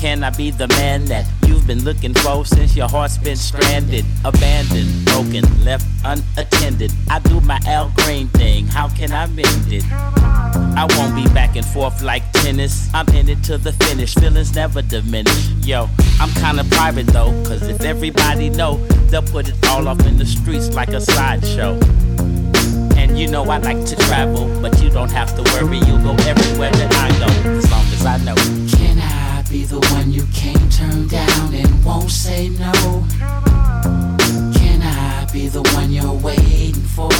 Can 0.00 0.22
I 0.22 0.30
be 0.30 0.50
the 0.50 0.68
man 0.68 1.04
that 1.06 1.26
you've 1.46 1.66
been 1.66 1.84
looking 1.84 2.14
for 2.14 2.44
since 2.46 2.76
your 2.76 2.88
heart's 2.88 3.18
been 3.18 3.36
stranded, 3.36 4.04
abandoned, 4.24 5.04
broken, 5.06 5.42
left 5.64 5.84
unattended? 6.04 6.92
I 7.10 7.18
do 7.18 7.40
my 7.40 7.58
Al 7.66 7.92
Green 7.96 8.28
thing, 8.28 8.66
how 8.68 8.88
can 8.88 9.12
I 9.12 9.26
mend 9.26 9.72
it? 9.72 9.84
I 9.90 10.86
won't 10.96 11.14
be 11.16 11.26
back 11.34 11.56
and 11.56 11.66
forth 11.66 12.02
like 12.02 12.30
tennis. 12.32 12.88
I'm 12.94 13.08
in 13.08 13.28
it 13.28 13.42
to 13.44 13.58
the 13.58 13.72
finish, 13.72 14.14
feelings 14.14 14.54
never 14.54 14.80
diminish. 14.80 15.48
Yo, 15.64 15.88
I'm 16.20 16.30
kinda 16.30 16.64
private 16.76 17.08
though, 17.08 17.32
cause 17.44 17.62
if 17.62 17.80
everybody 17.80 18.50
know, 18.50 18.76
they'll 19.10 19.22
put 19.22 19.48
it 19.48 19.56
all 19.68 19.88
off 19.88 20.00
in 20.06 20.16
the 20.16 20.26
streets 20.26 20.72
like 20.74 20.90
a 20.90 21.00
sideshow. 21.00 21.78
You 23.18 23.26
know 23.26 23.42
I 23.50 23.58
like 23.58 23.84
to 23.86 23.96
travel, 23.96 24.46
but 24.62 24.80
you 24.80 24.90
don't 24.90 25.10
have 25.10 25.34
to 25.34 25.42
worry, 25.54 25.78
you'll 25.78 25.98
go 25.98 26.12
everywhere 26.22 26.70
that 26.70 26.94
I 26.94 27.08
go, 27.18 27.26
as 27.50 27.68
long 27.68 27.84
as 27.86 28.06
I 28.06 28.16
know. 28.18 28.36
Can 28.78 29.00
I 29.00 29.42
be 29.50 29.64
the 29.64 29.80
one 29.92 30.12
you 30.12 30.22
can't 30.32 30.72
turn 30.72 31.08
down 31.08 31.52
and 31.52 31.84
won't 31.84 32.12
say 32.12 32.48
no? 32.50 32.72
Can 34.54 34.82
I 34.82 35.26
be 35.32 35.48
the 35.48 35.62
one 35.74 35.90
you're 35.90 36.12
waiting 36.12 36.74
for? 36.74 37.10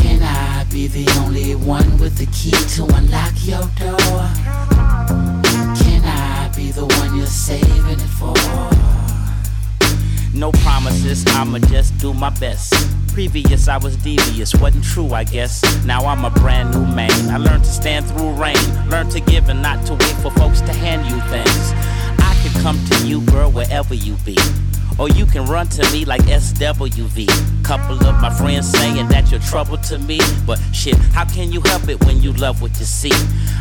Can 0.00 0.22
I 0.22 0.64
be 0.70 0.86
the 0.86 1.10
only 1.24 1.56
one 1.56 1.98
with 1.98 2.16
the 2.16 2.26
key 2.26 2.52
to 2.76 2.84
Previous, 13.40 13.68
I 13.68 13.76
was 13.76 13.96
devious, 13.98 14.52
wasn't 14.56 14.82
true, 14.82 15.10
I 15.10 15.22
guess. 15.22 15.62
Now 15.84 16.04
I'm 16.06 16.24
a 16.24 16.30
brand 16.30 16.72
new 16.72 16.84
man. 16.84 17.30
I 17.30 17.36
learned 17.36 17.62
to 17.62 17.70
stand 17.70 18.04
through 18.08 18.32
rain, 18.32 18.56
learned 18.88 19.12
to 19.12 19.20
give 19.20 19.48
and 19.48 19.62
not 19.62 19.86
to 19.86 19.92
wait 19.92 20.16
for 20.22 20.32
folks 20.32 20.60
to 20.62 20.72
hand 20.72 21.06
you 21.06 21.20
things. 21.30 21.72
I 22.18 22.36
can 22.42 22.62
come 22.62 22.84
to 22.86 23.06
you, 23.06 23.20
girl, 23.26 23.52
wherever 23.52 23.94
you 23.94 24.16
be. 24.24 24.36
Or 24.98 25.08
you 25.08 25.24
can 25.24 25.46
run 25.46 25.68
to 25.68 25.88
me 25.92 26.04
like 26.04 26.22
SWV. 26.22 27.28
Couple 27.64 28.04
of 28.04 28.20
my 28.20 28.30
friends 28.30 28.68
saying 28.72 29.06
that 29.10 29.30
you're 29.30 29.38
trouble 29.38 29.76
to 29.76 29.98
me. 30.00 30.18
But 30.44 30.58
shit, 30.72 30.96
how 31.14 31.24
can 31.24 31.52
you 31.52 31.60
help 31.60 31.88
it 31.88 32.04
when 32.06 32.20
you 32.20 32.32
love 32.32 32.60
what 32.60 32.76
you 32.80 32.86
see? 32.86 33.12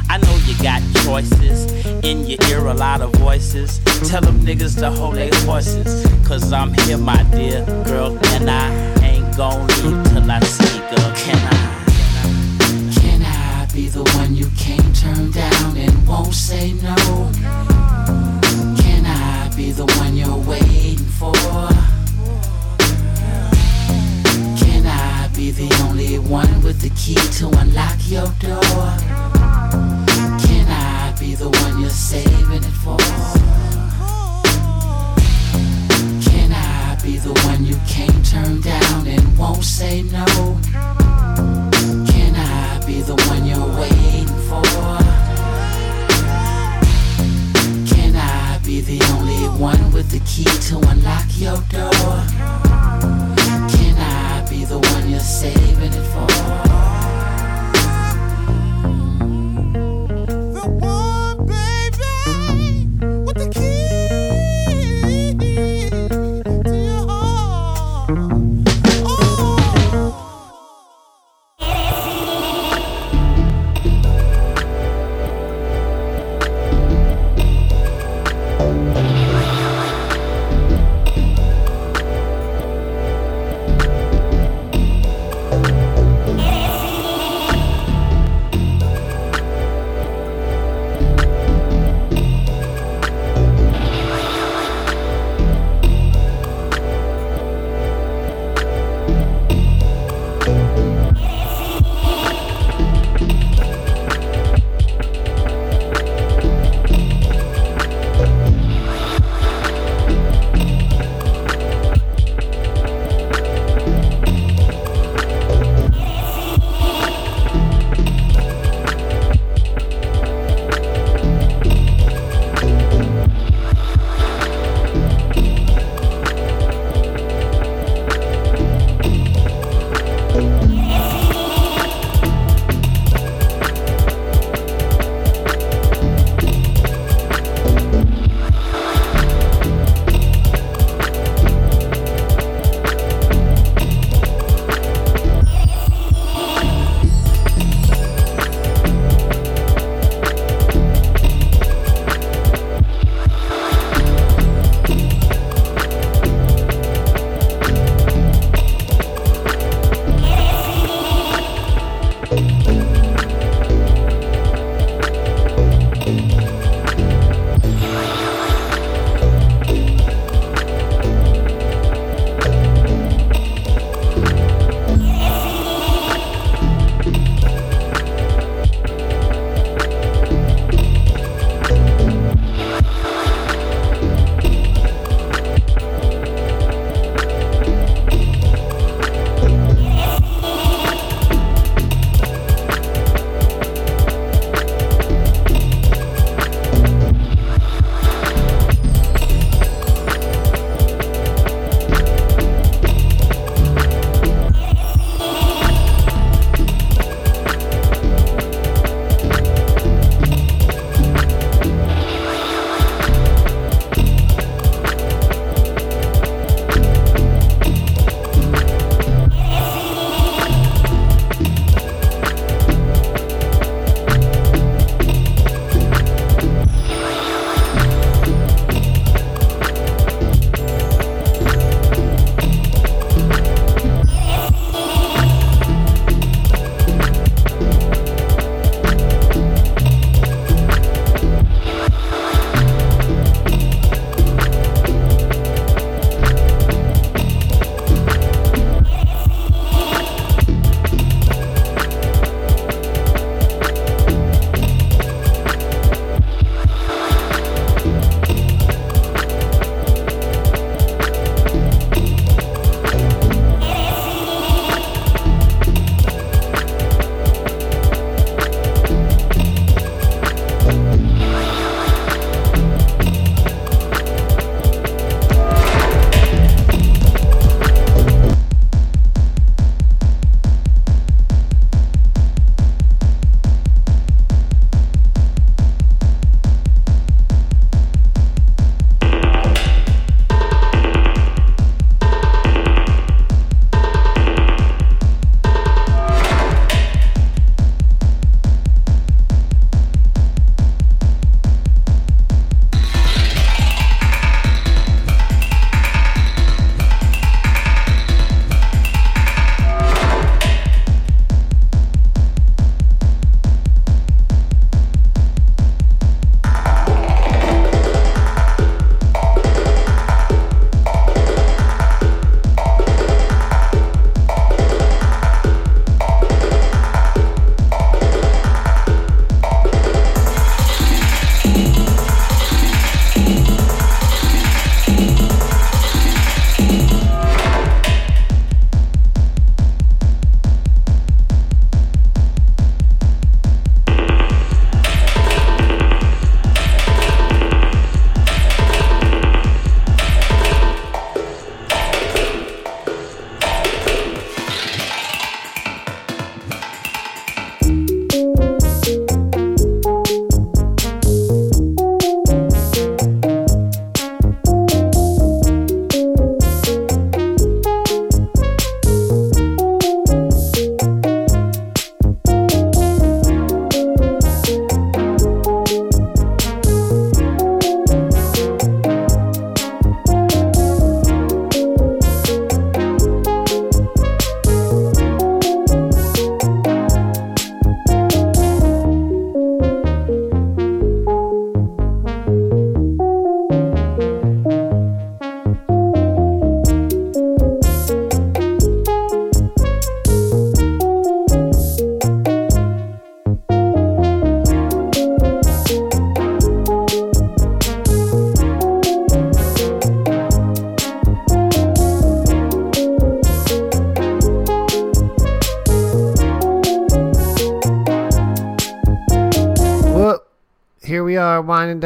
I 0.10 0.18
know 0.18 0.36
you 0.48 0.58
got 0.64 0.82
choices. 1.06 1.72
In 2.04 2.26
your 2.26 2.40
ear, 2.50 2.66
a 2.66 2.74
lot 2.74 3.02
of 3.02 3.14
voices. 3.18 3.78
Tell 4.10 4.22
them 4.22 4.40
niggas 4.40 4.80
to 4.80 4.90
hold 4.90 5.18
their 5.18 5.30
horses. 5.46 6.08
Cause 6.28 6.52
I'm 6.52 6.74
here, 6.74 6.98
my 6.98 7.22
dear 7.26 7.64
girl, 7.86 8.18
and 8.34 8.50
I 8.50 9.04
ain't 9.04 9.17
gon' 9.38 9.68
leave 9.68 10.04
till 10.06 10.32
I 10.32 10.40
see 10.40 10.80
girl. 10.80 11.12
Can 11.16 11.38
I? 11.38 12.92
Can 13.00 13.22
I 13.22 13.68
be 13.72 13.88
the 13.88 14.04
one 14.16 14.36
you 14.36 14.48
can't 14.58 14.96
turn 14.96 15.30
down 15.30 15.78
and 15.78 16.08
won't 16.08 16.34
say 16.34 16.74
no? 16.74 16.96
Can 18.82 19.06
I 19.06 19.52
be 19.56 19.72
the 19.72 19.86
one 20.00 20.18
you're 20.18 20.42
waiting 20.50 21.06
for? 21.20 21.34
Can 24.58 24.88
I 24.88 25.30
be 25.36 25.52
the 25.52 25.70
only 25.88 26.18
one 26.18 26.64
with 26.64 26.82
the 26.82 26.90
key 27.02 27.22
to 27.38 27.48
unlock 27.60 28.00
your 28.08 28.30
door? 28.40 28.90
Can 30.48 30.68
I 30.68 31.16
be 31.20 31.36
the 31.36 31.50
one 31.50 31.80
you're 31.80 31.92
saving 31.92 32.64
it 32.64 32.78
for? 32.84 33.47
Be 37.08 37.18
the 37.20 37.34
one 37.48 37.64
you 37.64 37.78
can't 37.88 38.26
turn 38.26 38.60
down 38.60 39.08
and 39.08 39.38
won't 39.38 39.64
say 39.64 40.02
no? 40.04 40.26
Can 42.12 42.36
I 42.36 42.84
be 42.86 43.02
the 43.02 43.16
one 43.30 43.46
you're 43.46 43.72
waiting 43.80 44.28
for? 44.48 44.62
Can 47.94 48.14
I 48.14 48.60
be 48.66 48.82
the 48.82 49.00
only 49.14 49.48
one 49.58 49.94
with 49.94 50.12
the 50.12 50.20
key 50.32 50.52
to 50.68 50.76
unlock 50.90 51.28
your 51.38 51.60
door? 51.76 52.18
Can 53.76 53.96
I 53.98 54.46
be 54.50 54.66
the 54.66 54.80
one 54.80 55.10
you're 55.10 55.22
saving 55.22 55.94
it 55.94 56.08
for? 56.12 56.77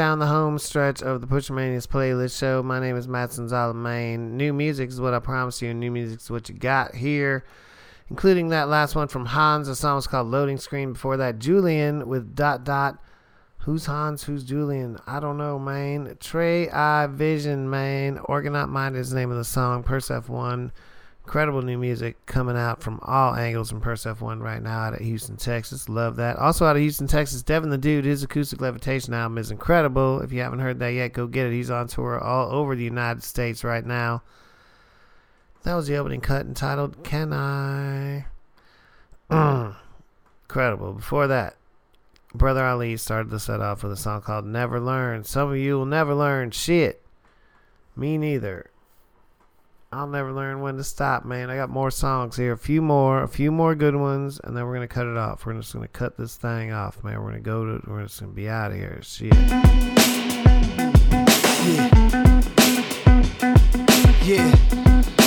Down 0.01 0.17
the 0.17 0.25
home 0.25 0.57
stretch 0.57 1.03
of 1.03 1.21
the 1.21 1.27
Pusher 1.27 1.53
Mania's 1.53 1.85
playlist 1.85 2.35
show. 2.35 2.63
My 2.63 2.79
name 2.79 2.97
is 2.97 3.07
Matt 3.07 3.29
Sanzala 3.29 3.75
Main. 3.75 4.35
New 4.35 4.51
music 4.51 4.89
is 4.89 4.99
what 4.99 5.13
I 5.13 5.19
promise 5.19 5.61
you, 5.61 5.75
new 5.75 5.91
music 5.91 6.21
is 6.21 6.31
what 6.31 6.49
you 6.49 6.55
got 6.55 6.95
here, 6.95 7.45
including 8.09 8.49
that 8.49 8.67
last 8.67 8.95
one 8.95 9.09
from 9.09 9.27
Hans. 9.27 9.67
The 9.67 9.75
song 9.75 9.97
was 9.97 10.07
called 10.07 10.25
Loading 10.25 10.57
Screen. 10.57 10.93
Before 10.93 11.17
that, 11.17 11.37
Julian 11.37 12.07
with 12.07 12.33
Dot 12.33 12.63
Dot. 12.63 12.97
Who's 13.59 13.85
Hans? 13.85 14.23
Who's 14.23 14.43
Julian? 14.43 14.97
I 15.05 15.19
don't 15.19 15.37
know, 15.37 15.59
man. 15.59 16.17
Trey 16.19 16.67
I 16.67 17.05
Vision, 17.05 17.69
man. 17.69 18.17
Orgonaut 18.27 18.69
Mind 18.69 18.95
is 18.95 19.11
the 19.11 19.19
name 19.19 19.29
of 19.29 19.37
the 19.37 19.43
song. 19.43 19.83
Persef 19.83 20.27
1. 20.27 20.71
Incredible 21.31 21.61
new 21.61 21.77
music 21.77 22.17
coming 22.25 22.57
out 22.57 22.83
from 22.83 22.99
all 23.03 23.33
angles 23.35 23.69
from 23.69 23.79
Persef 23.79 24.19
1 24.19 24.41
right 24.41 24.61
now 24.61 24.79
out 24.79 24.95
of 24.95 24.99
Houston, 24.99 25.37
Texas. 25.37 25.87
Love 25.87 26.17
that. 26.17 26.35
Also 26.35 26.65
out 26.65 26.75
of 26.75 26.81
Houston, 26.81 27.07
Texas, 27.07 27.41
Devin 27.41 27.69
the 27.69 27.77
Dude. 27.77 28.03
His 28.03 28.21
Acoustic 28.21 28.59
Levitation 28.59 29.13
album 29.13 29.37
is 29.37 29.49
incredible. 29.49 30.19
If 30.19 30.33
you 30.33 30.41
haven't 30.41 30.59
heard 30.59 30.79
that 30.79 30.89
yet, 30.89 31.13
go 31.13 31.27
get 31.27 31.45
it. 31.45 31.53
He's 31.53 31.71
on 31.71 31.87
tour 31.87 32.19
all 32.19 32.51
over 32.51 32.75
the 32.75 32.83
United 32.83 33.23
States 33.23 33.63
right 33.63 33.85
now. 33.85 34.23
That 35.63 35.75
was 35.75 35.87
the 35.87 35.95
opening 35.95 36.19
cut 36.19 36.45
entitled 36.45 37.01
Can 37.01 37.31
I? 37.31 38.25
Incredible. 40.49 40.91
Before 40.91 41.27
that, 41.27 41.55
Brother 42.33 42.65
Ali 42.65 42.97
started 42.97 43.29
the 43.29 43.39
set 43.39 43.61
off 43.61 43.83
with 43.83 43.93
a 43.93 43.95
song 43.95 44.19
called 44.19 44.45
Never 44.45 44.81
Learn. 44.81 45.23
Some 45.23 45.49
of 45.49 45.55
you 45.55 45.77
will 45.77 45.85
never 45.85 46.13
learn 46.13 46.51
shit. 46.51 47.01
Me 47.95 48.17
neither. 48.17 48.70
I'll 49.93 50.07
never 50.07 50.31
learn 50.31 50.61
when 50.61 50.77
to 50.77 50.85
stop, 50.85 51.25
man. 51.25 51.49
I 51.49 51.57
got 51.57 51.69
more 51.69 51.91
songs 51.91 52.37
here. 52.37 52.53
A 52.53 52.57
few 52.57 52.81
more, 52.81 53.23
a 53.23 53.27
few 53.27 53.51
more 53.51 53.75
good 53.75 53.97
ones, 53.97 54.39
and 54.41 54.55
then 54.55 54.65
we're 54.65 54.75
gonna 54.75 54.87
cut 54.87 55.05
it 55.05 55.17
off. 55.17 55.45
We're 55.45 55.53
just 55.55 55.73
gonna 55.73 55.89
cut 55.89 56.15
this 56.15 56.37
thing 56.37 56.71
off, 56.71 57.03
man. 57.03 57.21
We're 57.21 57.31
gonna 57.31 57.41
go 57.41 57.65
to 57.65 57.81
we're 57.85 58.03
just 58.03 58.21
gonna 58.21 58.31
be 58.31 58.47
out 58.47 58.71
of 58.71 58.77
here. 58.77 59.01
Shit. 59.01 59.33
Yeah. 64.23 65.20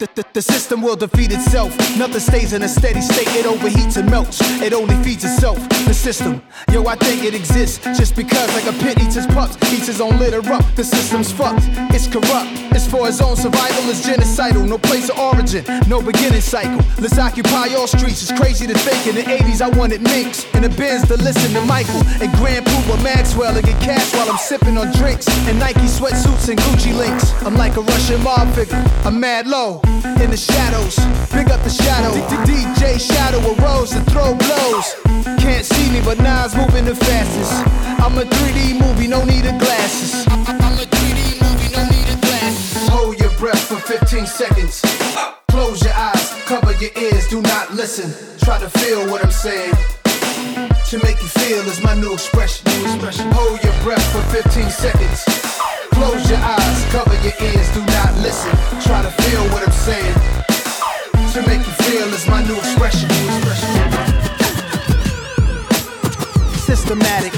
The, 0.00 0.08
the, 0.14 0.24
the 0.32 0.40
system 0.40 0.80
will 0.80 0.96
defeat 0.96 1.30
itself. 1.30 1.76
Nothing 1.98 2.20
stays 2.20 2.54
in 2.54 2.62
a 2.62 2.68
steady 2.68 3.02
state. 3.02 3.28
It 3.36 3.44
overheats 3.44 3.98
and 3.98 4.10
melts. 4.10 4.40
It 4.62 4.72
only 4.72 4.96
feeds 5.04 5.24
itself. 5.24 5.58
The 5.84 5.92
system, 5.92 6.40
yo, 6.72 6.86
I 6.86 6.96
think 6.96 7.22
it 7.22 7.34
exists 7.34 7.84
just 7.98 8.16
because, 8.16 8.48
like 8.54 8.64
a 8.64 8.72
pit 8.80 8.96
eats 8.98 9.16
his 9.16 9.26
pups, 9.26 9.60
eats 9.70 9.88
his 9.88 10.00
own 10.00 10.18
litter 10.18 10.40
up. 10.54 10.64
The 10.74 10.84
system's 10.84 11.30
fucked. 11.30 11.68
It's 11.92 12.06
corrupt. 12.08 12.48
It's 12.72 12.86
for 12.86 13.04
his 13.04 13.20
own 13.20 13.36
survival. 13.36 13.90
It's 13.92 14.00
genocidal. 14.00 14.66
No 14.66 14.78
place 14.78 15.10
of 15.10 15.18
origin. 15.18 15.66
No 15.86 16.00
beginning 16.00 16.40
cycle. 16.40 16.80
Let's 16.98 17.18
occupy 17.18 17.68
all 17.76 17.86
streets. 17.86 18.22
It's 18.22 18.32
crazy 18.40 18.66
to 18.66 18.78
think. 18.78 19.06
In 19.06 19.16
the 19.16 19.28
80s, 19.28 19.60
I 19.60 19.68
wanted 19.68 20.00
minks 20.00 20.46
and 20.54 20.64
the 20.64 20.70
Benz 20.80 21.08
to 21.08 21.16
listen 21.18 21.52
to 21.52 21.60
Michael 21.66 22.00
and 22.24 22.32
Grand 22.40 22.64
Puba 22.64 23.04
Maxwell 23.04 23.54
and 23.54 23.66
get 23.66 23.78
cash 23.82 24.14
while 24.14 24.30
I'm 24.30 24.38
sipping 24.38 24.78
on 24.78 24.96
drinks 24.96 25.28
and 25.44 25.58
Nike 25.58 25.84
sweatsuits 25.92 26.48
and 26.48 26.58
Gucci 26.58 26.96
links. 26.96 27.34
I'm 27.44 27.56
like 27.56 27.76
a 27.76 27.82
Russian 27.82 28.24
mob 28.24 28.48
figure. 28.54 28.82
I'm 29.04 29.20
mad 29.20 29.46
low 29.46 29.82
in 30.22 30.30
the 30.30 30.36
shadows. 30.36 30.96
Big 31.32 31.50
up 31.50 31.62
the 31.62 31.70
shadow. 31.70 32.12
The 32.28 32.38
DJ 32.46 33.00
Shadow 33.00 33.40
arose 33.54 33.90
to 33.90 34.00
throw 34.10 34.34
blows. 34.34 34.86
Can't 35.38 35.64
see 35.64 35.90
me, 35.90 36.00
but 36.04 36.18
Nas 36.18 36.54
moving 36.54 36.84
the 36.84 36.94
fastest. 36.94 37.52
I'm 38.00 38.16
a 38.18 38.24
3D 38.24 38.80
movie, 38.80 39.06
no 39.06 39.24
need 39.24 39.46
of 39.46 39.58
glasses. 39.58 40.26
I'm 40.28 40.78
a 40.78 40.86
3D 40.86 41.40
movie, 41.42 41.70
no 41.76 41.82
need 41.88 42.08
of 42.12 42.20
glasses. 42.20 42.88
Hold 42.88 43.18
your 43.18 43.30
breath 43.38 43.64
for 43.68 43.76
15 43.76 44.26
seconds. 44.26 44.82
Close 45.50 45.82
your 45.82 45.94
eyes, 45.94 46.34
cover 46.46 46.72
your 46.72 46.90
ears, 46.96 47.28
do 47.28 47.40
not 47.42 47.74
listen. 47.74 48.08
Try 48.38 48.58
to 48.58 48.70
feel 48.70 49.10
what 49.10 49.24
I'm 49.24 49.32
saying. 49.32 49.99
To 50.90 50.98
make 51.04 51.22
you 51.22 51.28
feel 51.28 51.62
is 51.68 51.80
my 51.82 51.94
new 51.94 52.12
expression. 52.12 52.66
Hold 53.32 53.62
your 53.62 53.74
breath 53.82 54.04
for 54.12 54.22
15 54.34 54.70
seconds. 54.70 55.24
Close 55.92 56.28
your 56.28 56.38
eyes, 56.38 56.84
cover 56.90 57.14
your 57.22 57.34
ears, 57.40 57.68
do 57.74 57.80
not 57.86 58.12
listen. 58.18 58.50
Try 58.82 59.02
to 59.02 59.10
feel 59.22 59.42
what 59.52 59.62
I'm 59.62 59.72
saying. 59.72 60.14
To 61.34 61.42
make 61.46 61.64
you 61.64 61.74
feel 61.84 62.08
is 62.12 62.26
my 62.26 62.42
new 62.42 62.56
expression. 62.56 63.08
Systematic. 66.66 67.34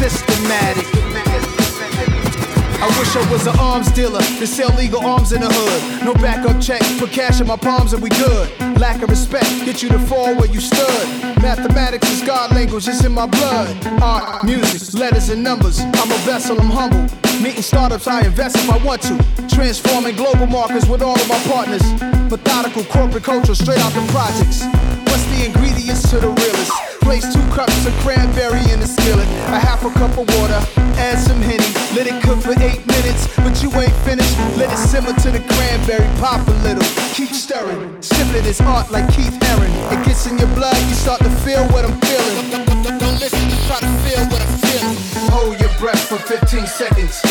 Systematic. 0.00 0.95
I 2.78 2.88
wish 2.98 3.16
I 3.16 3.32
was 3.32 3.46
an 3.46 3.58
arms 3.58 3.90
dealer 3.92 4.20
to 4.20 4.46
sell 4.46 4.68
legal 4.76 5.04
arms 5.04 5.32
in 5.32 5.40
the 5.40 5.48
hood. 5.48 6.04
No 6.04 6.12
backup 6.14 6.60
check, 6.60 6.82
put 6.98 7.10
cash 7.10 7.40
in 7.40 7.46
my 7.46 7.56
palms 7.56 7.92
and 7.92 8.02
we 8.02 8.10
good. 8.10 8.48
Lack 8.78 9.02
of 9.02 9.08
respect, 9.08 9.48
get 9.64 9.82
you 9.82 9.88
to 9.88 9.98
fall 9.98 10.34
where 10.34 10.46
you 10.46 10.60
stood. 10.60 11.06
Mathematics 11.40 12.10
is 12.10 12.22
God 12.22 12.52
language, 12.54 12.86
it's 12.86 13.04
in 13.04 13.12
my 13.12 13.26
blood. 13.26 13.74
Art, 14.02 14.44
music, 14.44 14.98
letters 14.98 15.30
and 15.30 15.42
numbers. 15.42 15.80
I'm 15.80 16.12
a 16.12 16.18
vessel, 16.28 16.60
I'm 16.60 16.70
humble. 16.70 17.02
Meeting 17.42 17.62
startups, 17.62 18.06
I 18.06 18.24
invest 18.26 18.56
if 18.56 18.68
I 18.68 18.76
want 18.84 19.02
to. 19.02 19.16
Transforming 19.48 20.16
global 20.16 20.46
markets 20.46 20.86
with 20.86 21.02
all 21.02 21.18
of 21.18 21.28
my 21.28 21.38
partners. 21.44 21.82
Methodical 22.30 22.84
corporate 22.84 23.24
culture 23.24 23.54
straight 23.54 23.80
out 23.80 23.92
the 23.92 24.06
projects. 24.12 24.64
What's 25.08 25.24
the 25.26 25.46
ingredients 25.46 26.10
to 26.10 26.18
the 26.18 26.28
realest? 26.28 26.85
Place 27.06 27.32
two 27.32 27.46
cups 27.54 27.86
of 27.86 27.94
cranberry 28.02 28.58
in 28.74 28.80
the 28.80 28.86
skillet, 28.90 29.28
a 29.54 29.62
half 29.62 29.84
a 29.84 29.90
cup 29.94 30.10
of 30.18 30.26
water, 30.26 30.58
add 30.98 31.22
some 31.22 31.38
henny, 31.38 31.70
let 31.94 32.10
it 32.10 32.18
cook 32.20 32.42
for 32.42 32.50
eight 32.58 32.82
minutes, 32.82 33.30
but 33.46 33.62
you 33.62 33.70
ain't 33.78 33.94
finished. 34.02 34.34
Let 34.58 34.74
it 34.74 34.76
simmer 34.76 35.14
to 35.14 35.30
the 35.30 35.38
cranberry, 35.54 36.02
pop 36.18 36.42
a 36.48 36.50
little, 36.66 36.82
keep 37.14 37.30
stirring. 37.30 38.02
Sipping 38.02 38.44
is 38.44 38.60
art 38.60 38.90
like 38.90 39.06
Keith 39.14 39.38
Haring. 39.38 39.70
It 39.94 40.04
gets 40.04 40.26
in 40.26 40.36
your 40.36 40.50
blood, 40.58 40.74
you 40.90 40.98
start 40.98 41.22
to 41.22 41.30
feel 41.46 41.62
what 41.70 41.86
I'm 41.86 41.94
feeling. 42.02 42.66
Don't, 42.98 43.22
listen, 43.22 43.38
try 43.70 43.78
to 43.78 43.92
feel 44.02 44.26
what 44.26 44.42
I'm 44.42 44.58
feeling. 44.66 44.98
Hold 45.30 45.60
your 45.60 45.70
breath 45.78 46.02
for 46.10 46.18
15 46.18 46.66
seconds. 46.66 47.22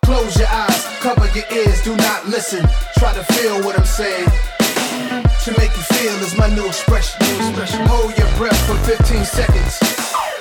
Close 0.00 0.32
your 0.40 0.48
eyes, 0.48 0.88
cover 1.04 1.28
your 1.36 1.44
ears, 1.52 1.84
do 1.84 1.94
not 1.94 2.24
listen. 2.26 2.64
Try 2.96 3.12
to 3.12 3.24
feel 3.36 3.60
what 3.60 3.78
I'm 3.78 3.84
saying. 3.84 4.32
To 5.44 5.52
make 5.56 5.74
you 5.74 5.82
feel 5.82 6.12
is 6.20 6.36
my 6.36 6.48
new 6.50 6.66
expression. 6.66 7.18
Hold 7.88 8.12
your 8.18 8.28
breath 8.36 8.60
for 8.66 8.76
15 8.84 9.24
seconds. 9.24 9.78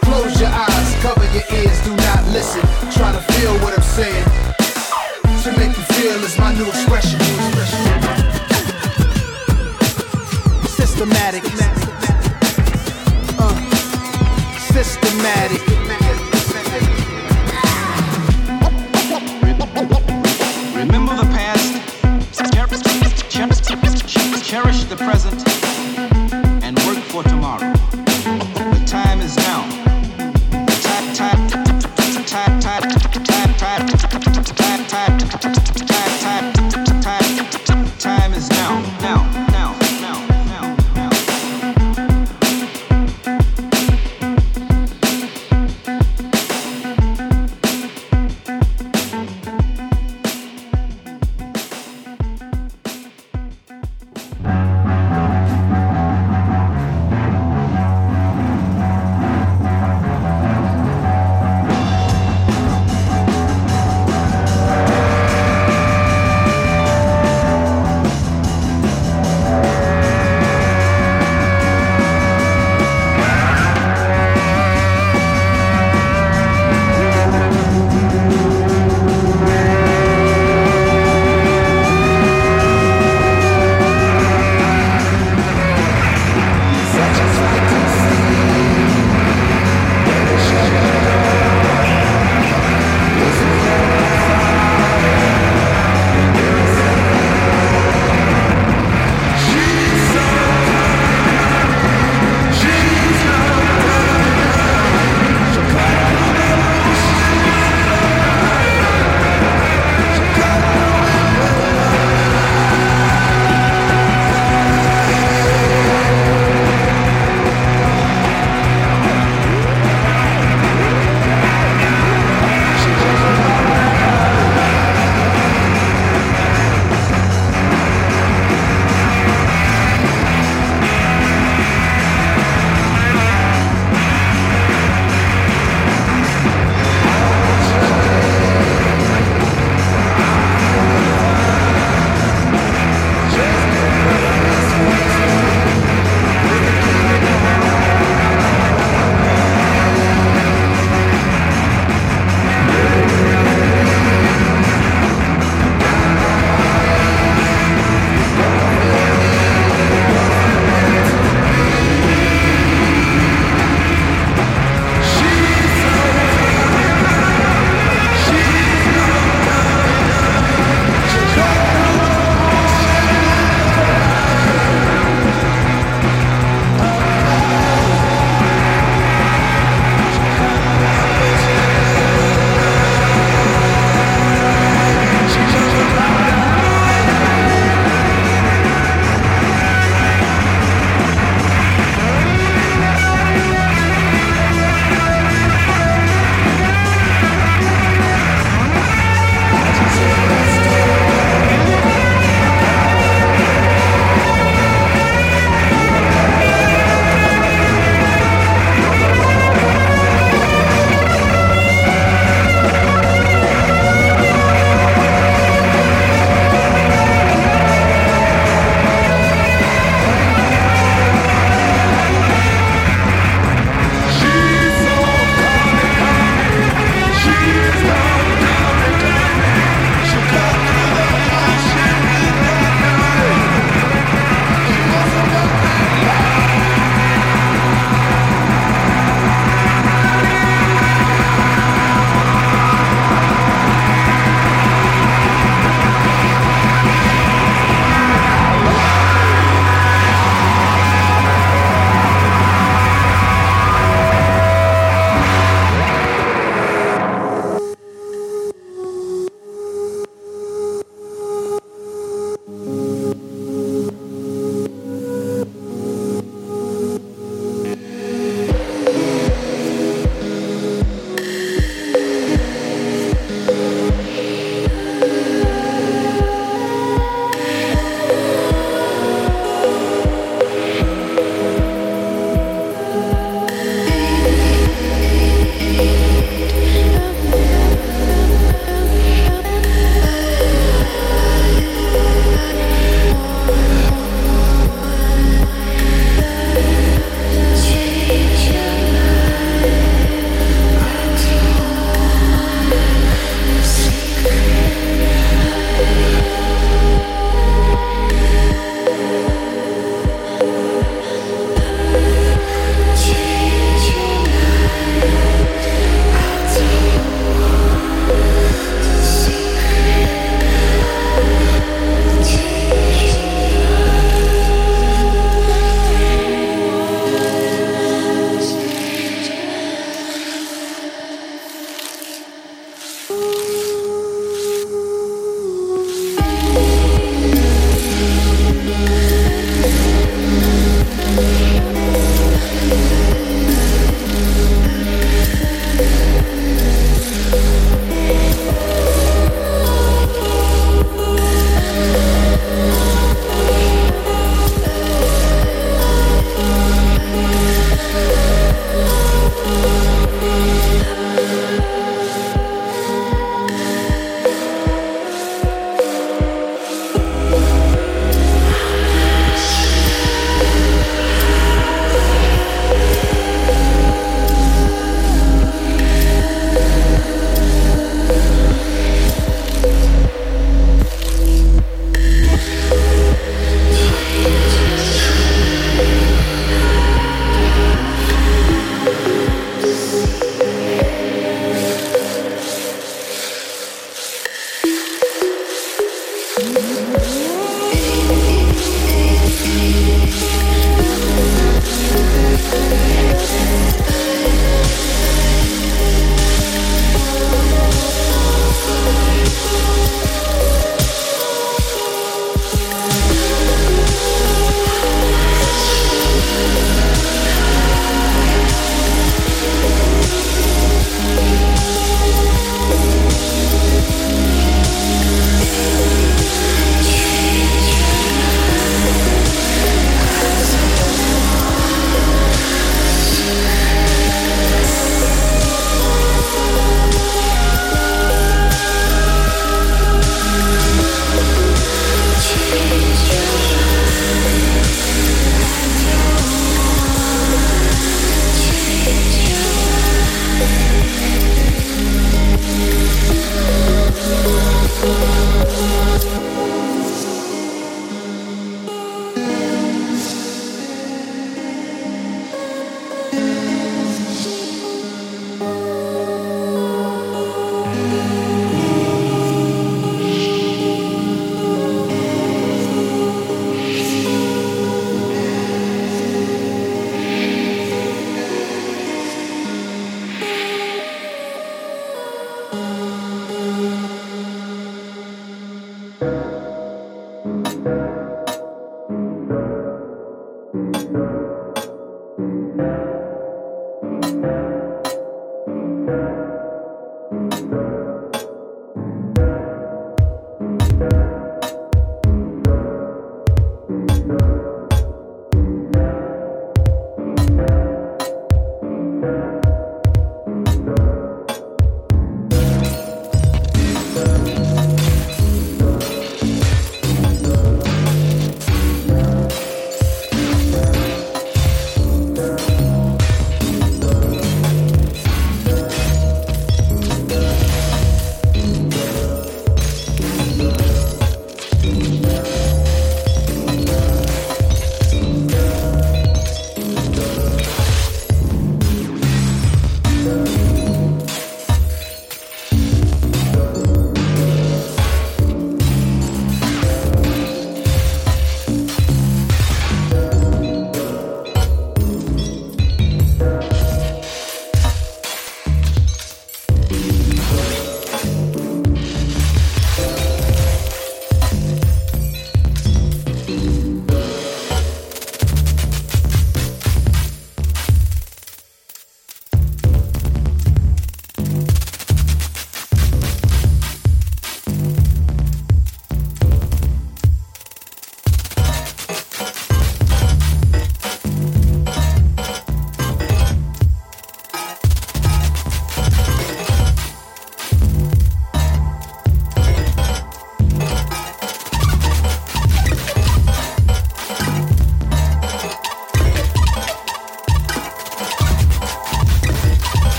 Close 0.00 0.40
your 0.40 0.48
eyes, 0.48 0.94
cover 1.02 1.24
your 1.34 1.44
ears, 1.52 1.84
do 1.84 1.94
not 1.96 2.24
listen. 2.32 2.62
Try 2.92 3.12
to 3.12 3.20
feel 3.34 3.52
what 3.58 3.76
I'm 3.76 3.84
saying. 3.84 4.24
To 5.44 5.52
make 5.58 5.76
you 5.76 5.84
feel 5.92 6.16
is 6.24 6.38
my 6.38 6.54
new 6.54 6.66
expression. 6.66 7.20
Systematic. 10.66 11.44
Uh, 13.38 13.54
systematic. 14.72 15.75
Cherish 24.46 24.84
the 24.84 24.94
present, 24.94 25.55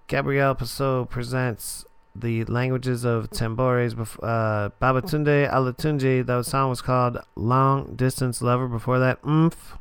Gabriel 0.07 0.55
Paso 0.55 1.05
presents 1.05 1.85
the 2.15 2.43
languages 2.45 3.05
of 3.05 3.29
Tambores. 3.29 3.93
Uh, 4.23 4.69
Babatunde 4.81 5.47
Alatunde. 5.51 6.25
That 6.25 6.45
song 6.45 6.71
was 6.71 6.81
called 6.81 7.19
"Long 7.35 7.95
Distance 7.95 8.41
Lover." 8.41 8.67
Before 8.67 8.97
that, 8.97 9.19
Oomph. 9.23 9.77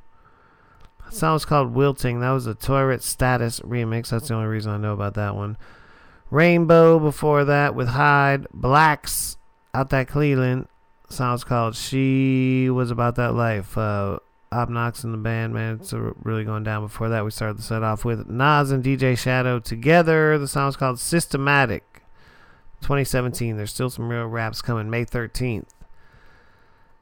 That 1.13 1.19
song 1.19 1.35
was 1.35 1.45
called 1.45 1.75
"Wilting." 1.75 2.21
That 2.21 2.31
was 2.31 2.47
a 2.47 2.55
Tourette 2.55 3.03
Status 3.03 3.61
remix. 3.61 4.09
That's 4.09 4.29
the 4.29 4.35
only 4.35 4.47
reason 4.47 4.73
I 4.73 4.79
know 4.79 4.95
about 4.95 5.13
that 5.15 5.37
one. 5.37 5.59
Rainbow. 6.31 6.99
Before 6.99 7.45
that, 7.45 7.75
with 7.75 7.89
Hyde. 7.89 8.47
Blacks 8.55 9.37
out 9.75 9.91
that 9.91 10.09
Cleveland. 10.09 10.69
Was 11.11 11.45
called 11.45 11.77
"She 11.77 12.71
Was 12.71 12.91
About 12.91 13.17
That 13.17 13.35
Life." 13.35 13.77
Uh, 13.77 14.21
Obnox 14.51 15.05
in 15.05 15.13
the 15.13 15.19
band, 15.19 15.53
man. 15.53 15.81
It's 15.83 15.93
really 15.93 16.45
going 16.45 16.63
down. 16.65 16.83
Before 16.83 17.11
that, 17.11 17.27
we 17.27 17.31
started 17.31 17.59
the 17.59 17.63
set 17.63 17.83
off 17.83 18.07
with 18.07 18.29
Nas 18.31 18.71
and 18.71 18.83
DJ 18.83 19.17
Shadow 19.19 19.59
together. 19.59 20.39
The 20.39 20.49
song's 20.49 20.77
called 20.77 20.99
Systematic. 20.99 22.03
2017. 22.81 23.59
There's 23.59 23.71
still 23.71 23.91
some 23.91 24.09
real 24.09 24.27
raps 24.27 24.63
coming. 24.63 24.89
May 24.89 25.05
13th. 25.05 25.69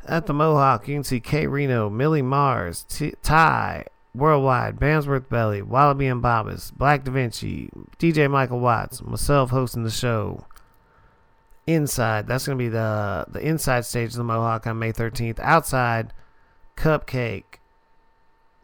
At 0.06 0.26
the 0.26 0.34
Mohawk, 0.34 0.88
you 0.88 0.96
can 0.96 1.04
see 1.04 1.20
K 1.20 1.46
Reno, 1.46 1.90
Millie 1.90 2.22
Mars, 2.22 2.84
T- 2.88 3.14
Ty, 3.22 3.84
Worldwide, 4.14 4.76
Bandsworth 4.76 5.28
Belly, 5.28 5.62
Wallaby 5.62 6.06
and 6.06 6.20
Babas, 6.20 6.70
Black 6.72 7.04
Da 7.04 7.12
Vinci, 7.12 7.70
DJ 7.98 8.30
Michael 8.30 8.60
Watts, 8.60 9.02
myself 9.02 9.50
hosting 9.50 9.84
the 9.84 9.90
show. 9.90 10.46
Inside, 11.66 12.26
that's 12.26 12.46
to 12.46 12.56
be 12.56 12.68
the 12.68 13.26
the 13.28 13.40
inside 13.40 13.84
stage 13.84 14.10
of 14.10 14.16
the 14.16 14.24
Mohawk 14.24 14.66
on 14.66 14.78
May 14.78 14.92
13th. 14.92 15.38
Outside, 15.38 16.12
Cupcake, 16.76 17.60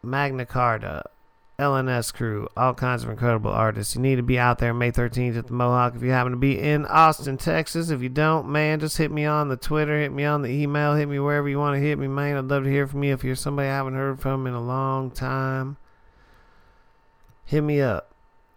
Magna 0.03 0.45
Carta, 0.45 1.03
LNS 1.59 2.13
crew, 2.13 2.47
all 2.55 2.75
kinds 2.75 3.03
of 3.03 3.09
incredible 3.09 3.49
artists. 3.49 3.95
You 3.95 4.01
need 4.01 4.17
to 4.17 4.23
be 4.23 4.37
out 4.37 4.59
there 4.59 4.75
May 4.75 4.91
13th 4.91 5.39
at 5.39 5.47
the 5.47 5.53
Mohawk 5.53 5.95
if 5.95 6.03
you 6.03 6.11
happen 6.11 6.31
to 6.31 6.37
be 6.37 6.59
in 6.59 6.85
Austin, 6.85 7.37
Texas. 7.37 7.89
If 7.89 8.03
you 8.03 8.09
don't, 8.09 8.47
man, 8.47 8.79
just 8.79 8.97
hit 8.97 9.11
me 9.11 9.25
on 9.25 9.47
the 9.49 9.57
Twitter, 9.57 9.99
hit 9.99 10.11
me 10.11 10.23
on 10.23 10.43
the 10.43 10.49
email, 10.49 10.93
hit 10.93 11.09
me 11.09 11.17
wherever 11.17 11.49
you 11.49 11.57
want 11.57 11.75
to 11.75 11.81
hit 11.81 11.97
me, 11.97 12.07
man. 12.07 12.37
I'd 12.37 12.45
love 12.45 12.65
to 12.65 12.69
hear 12.69 12.85
from 12.85 13.03
you. 13.03 13.11
If 13.11 13.23
you're 13.23 13.35
somebody 13.35 13.69
I 13.69 13.71
haven't 13.75 13.95
heard 13.95 14.19
from 14.19 14.45
in 14.45 14.53
a 14.53 14.61
long 14.61 15.09
time, 15.09 15.77
hit 17.43 17.61
me 17.61 17.81
up. 17.81 18.06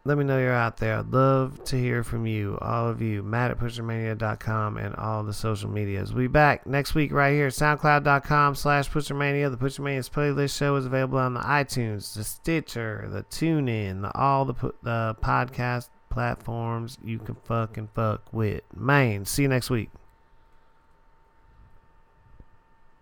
Let 0.05 0.17
me 0.17 0.25
know 0.25 0.39
you're 0.39 0.55
out 0.55 0.79
there. 0.79 0.99
I'd 0.99 1.13
love 1.13 1.63
to 1.65 1.77
hear 1.77 2.03
from 2.03 2.27
you, 2.27 2.57
all 2.63 2.89
of 2.89 3.03
you. 3.03 3.23
Matt 3.23 3.51
at 3.51 3.59
pushermania.com 3.59 4.79
and 4.79 4.97
all 4.97 5.23
the 5.23 5.35
social 5.35 5.69
medias. 5.69 6.15
We'll 6.15 6.25
be 6.25 6.29
back 6.29 6.67
next 6.67 6.95
week 6.95 7.13
right 7.13 7.33
here. 7.33 7.49
SoundCloud.com 7.49 8.55
slash 8.55 8.91
pushermania. 8.91 9.51
The 9.51 9.59
Pushermania's 9.59 10.09
playlist 10.09 10.57
show 10.57 10.75
is 10.77 10.87
available 10.87 11.19
on 11.19 11.35
the 11.35 11.41
iTunes, 11.41 12.15
the 12.15 12.25
Stitcher, 12.25 13.09
the 13.13 13.25
TuneIn, 13.25 14.01
the 14.01 14.19
all 14.19 14.47
the, 14.47 14.55
the 14.83 15.17
podcast 15.23 15.91
platforms 16.09 16.97
you 17.05 17.19
can 17.19 17.35
fucking 17.45 17.91
fuck 17.95 18.33
with. 18.33 18.63
Man, 18.75 19.27
see 19.27 19.43
you 19.43 19.49
next 19.49 19.69
week. 19.69 19.91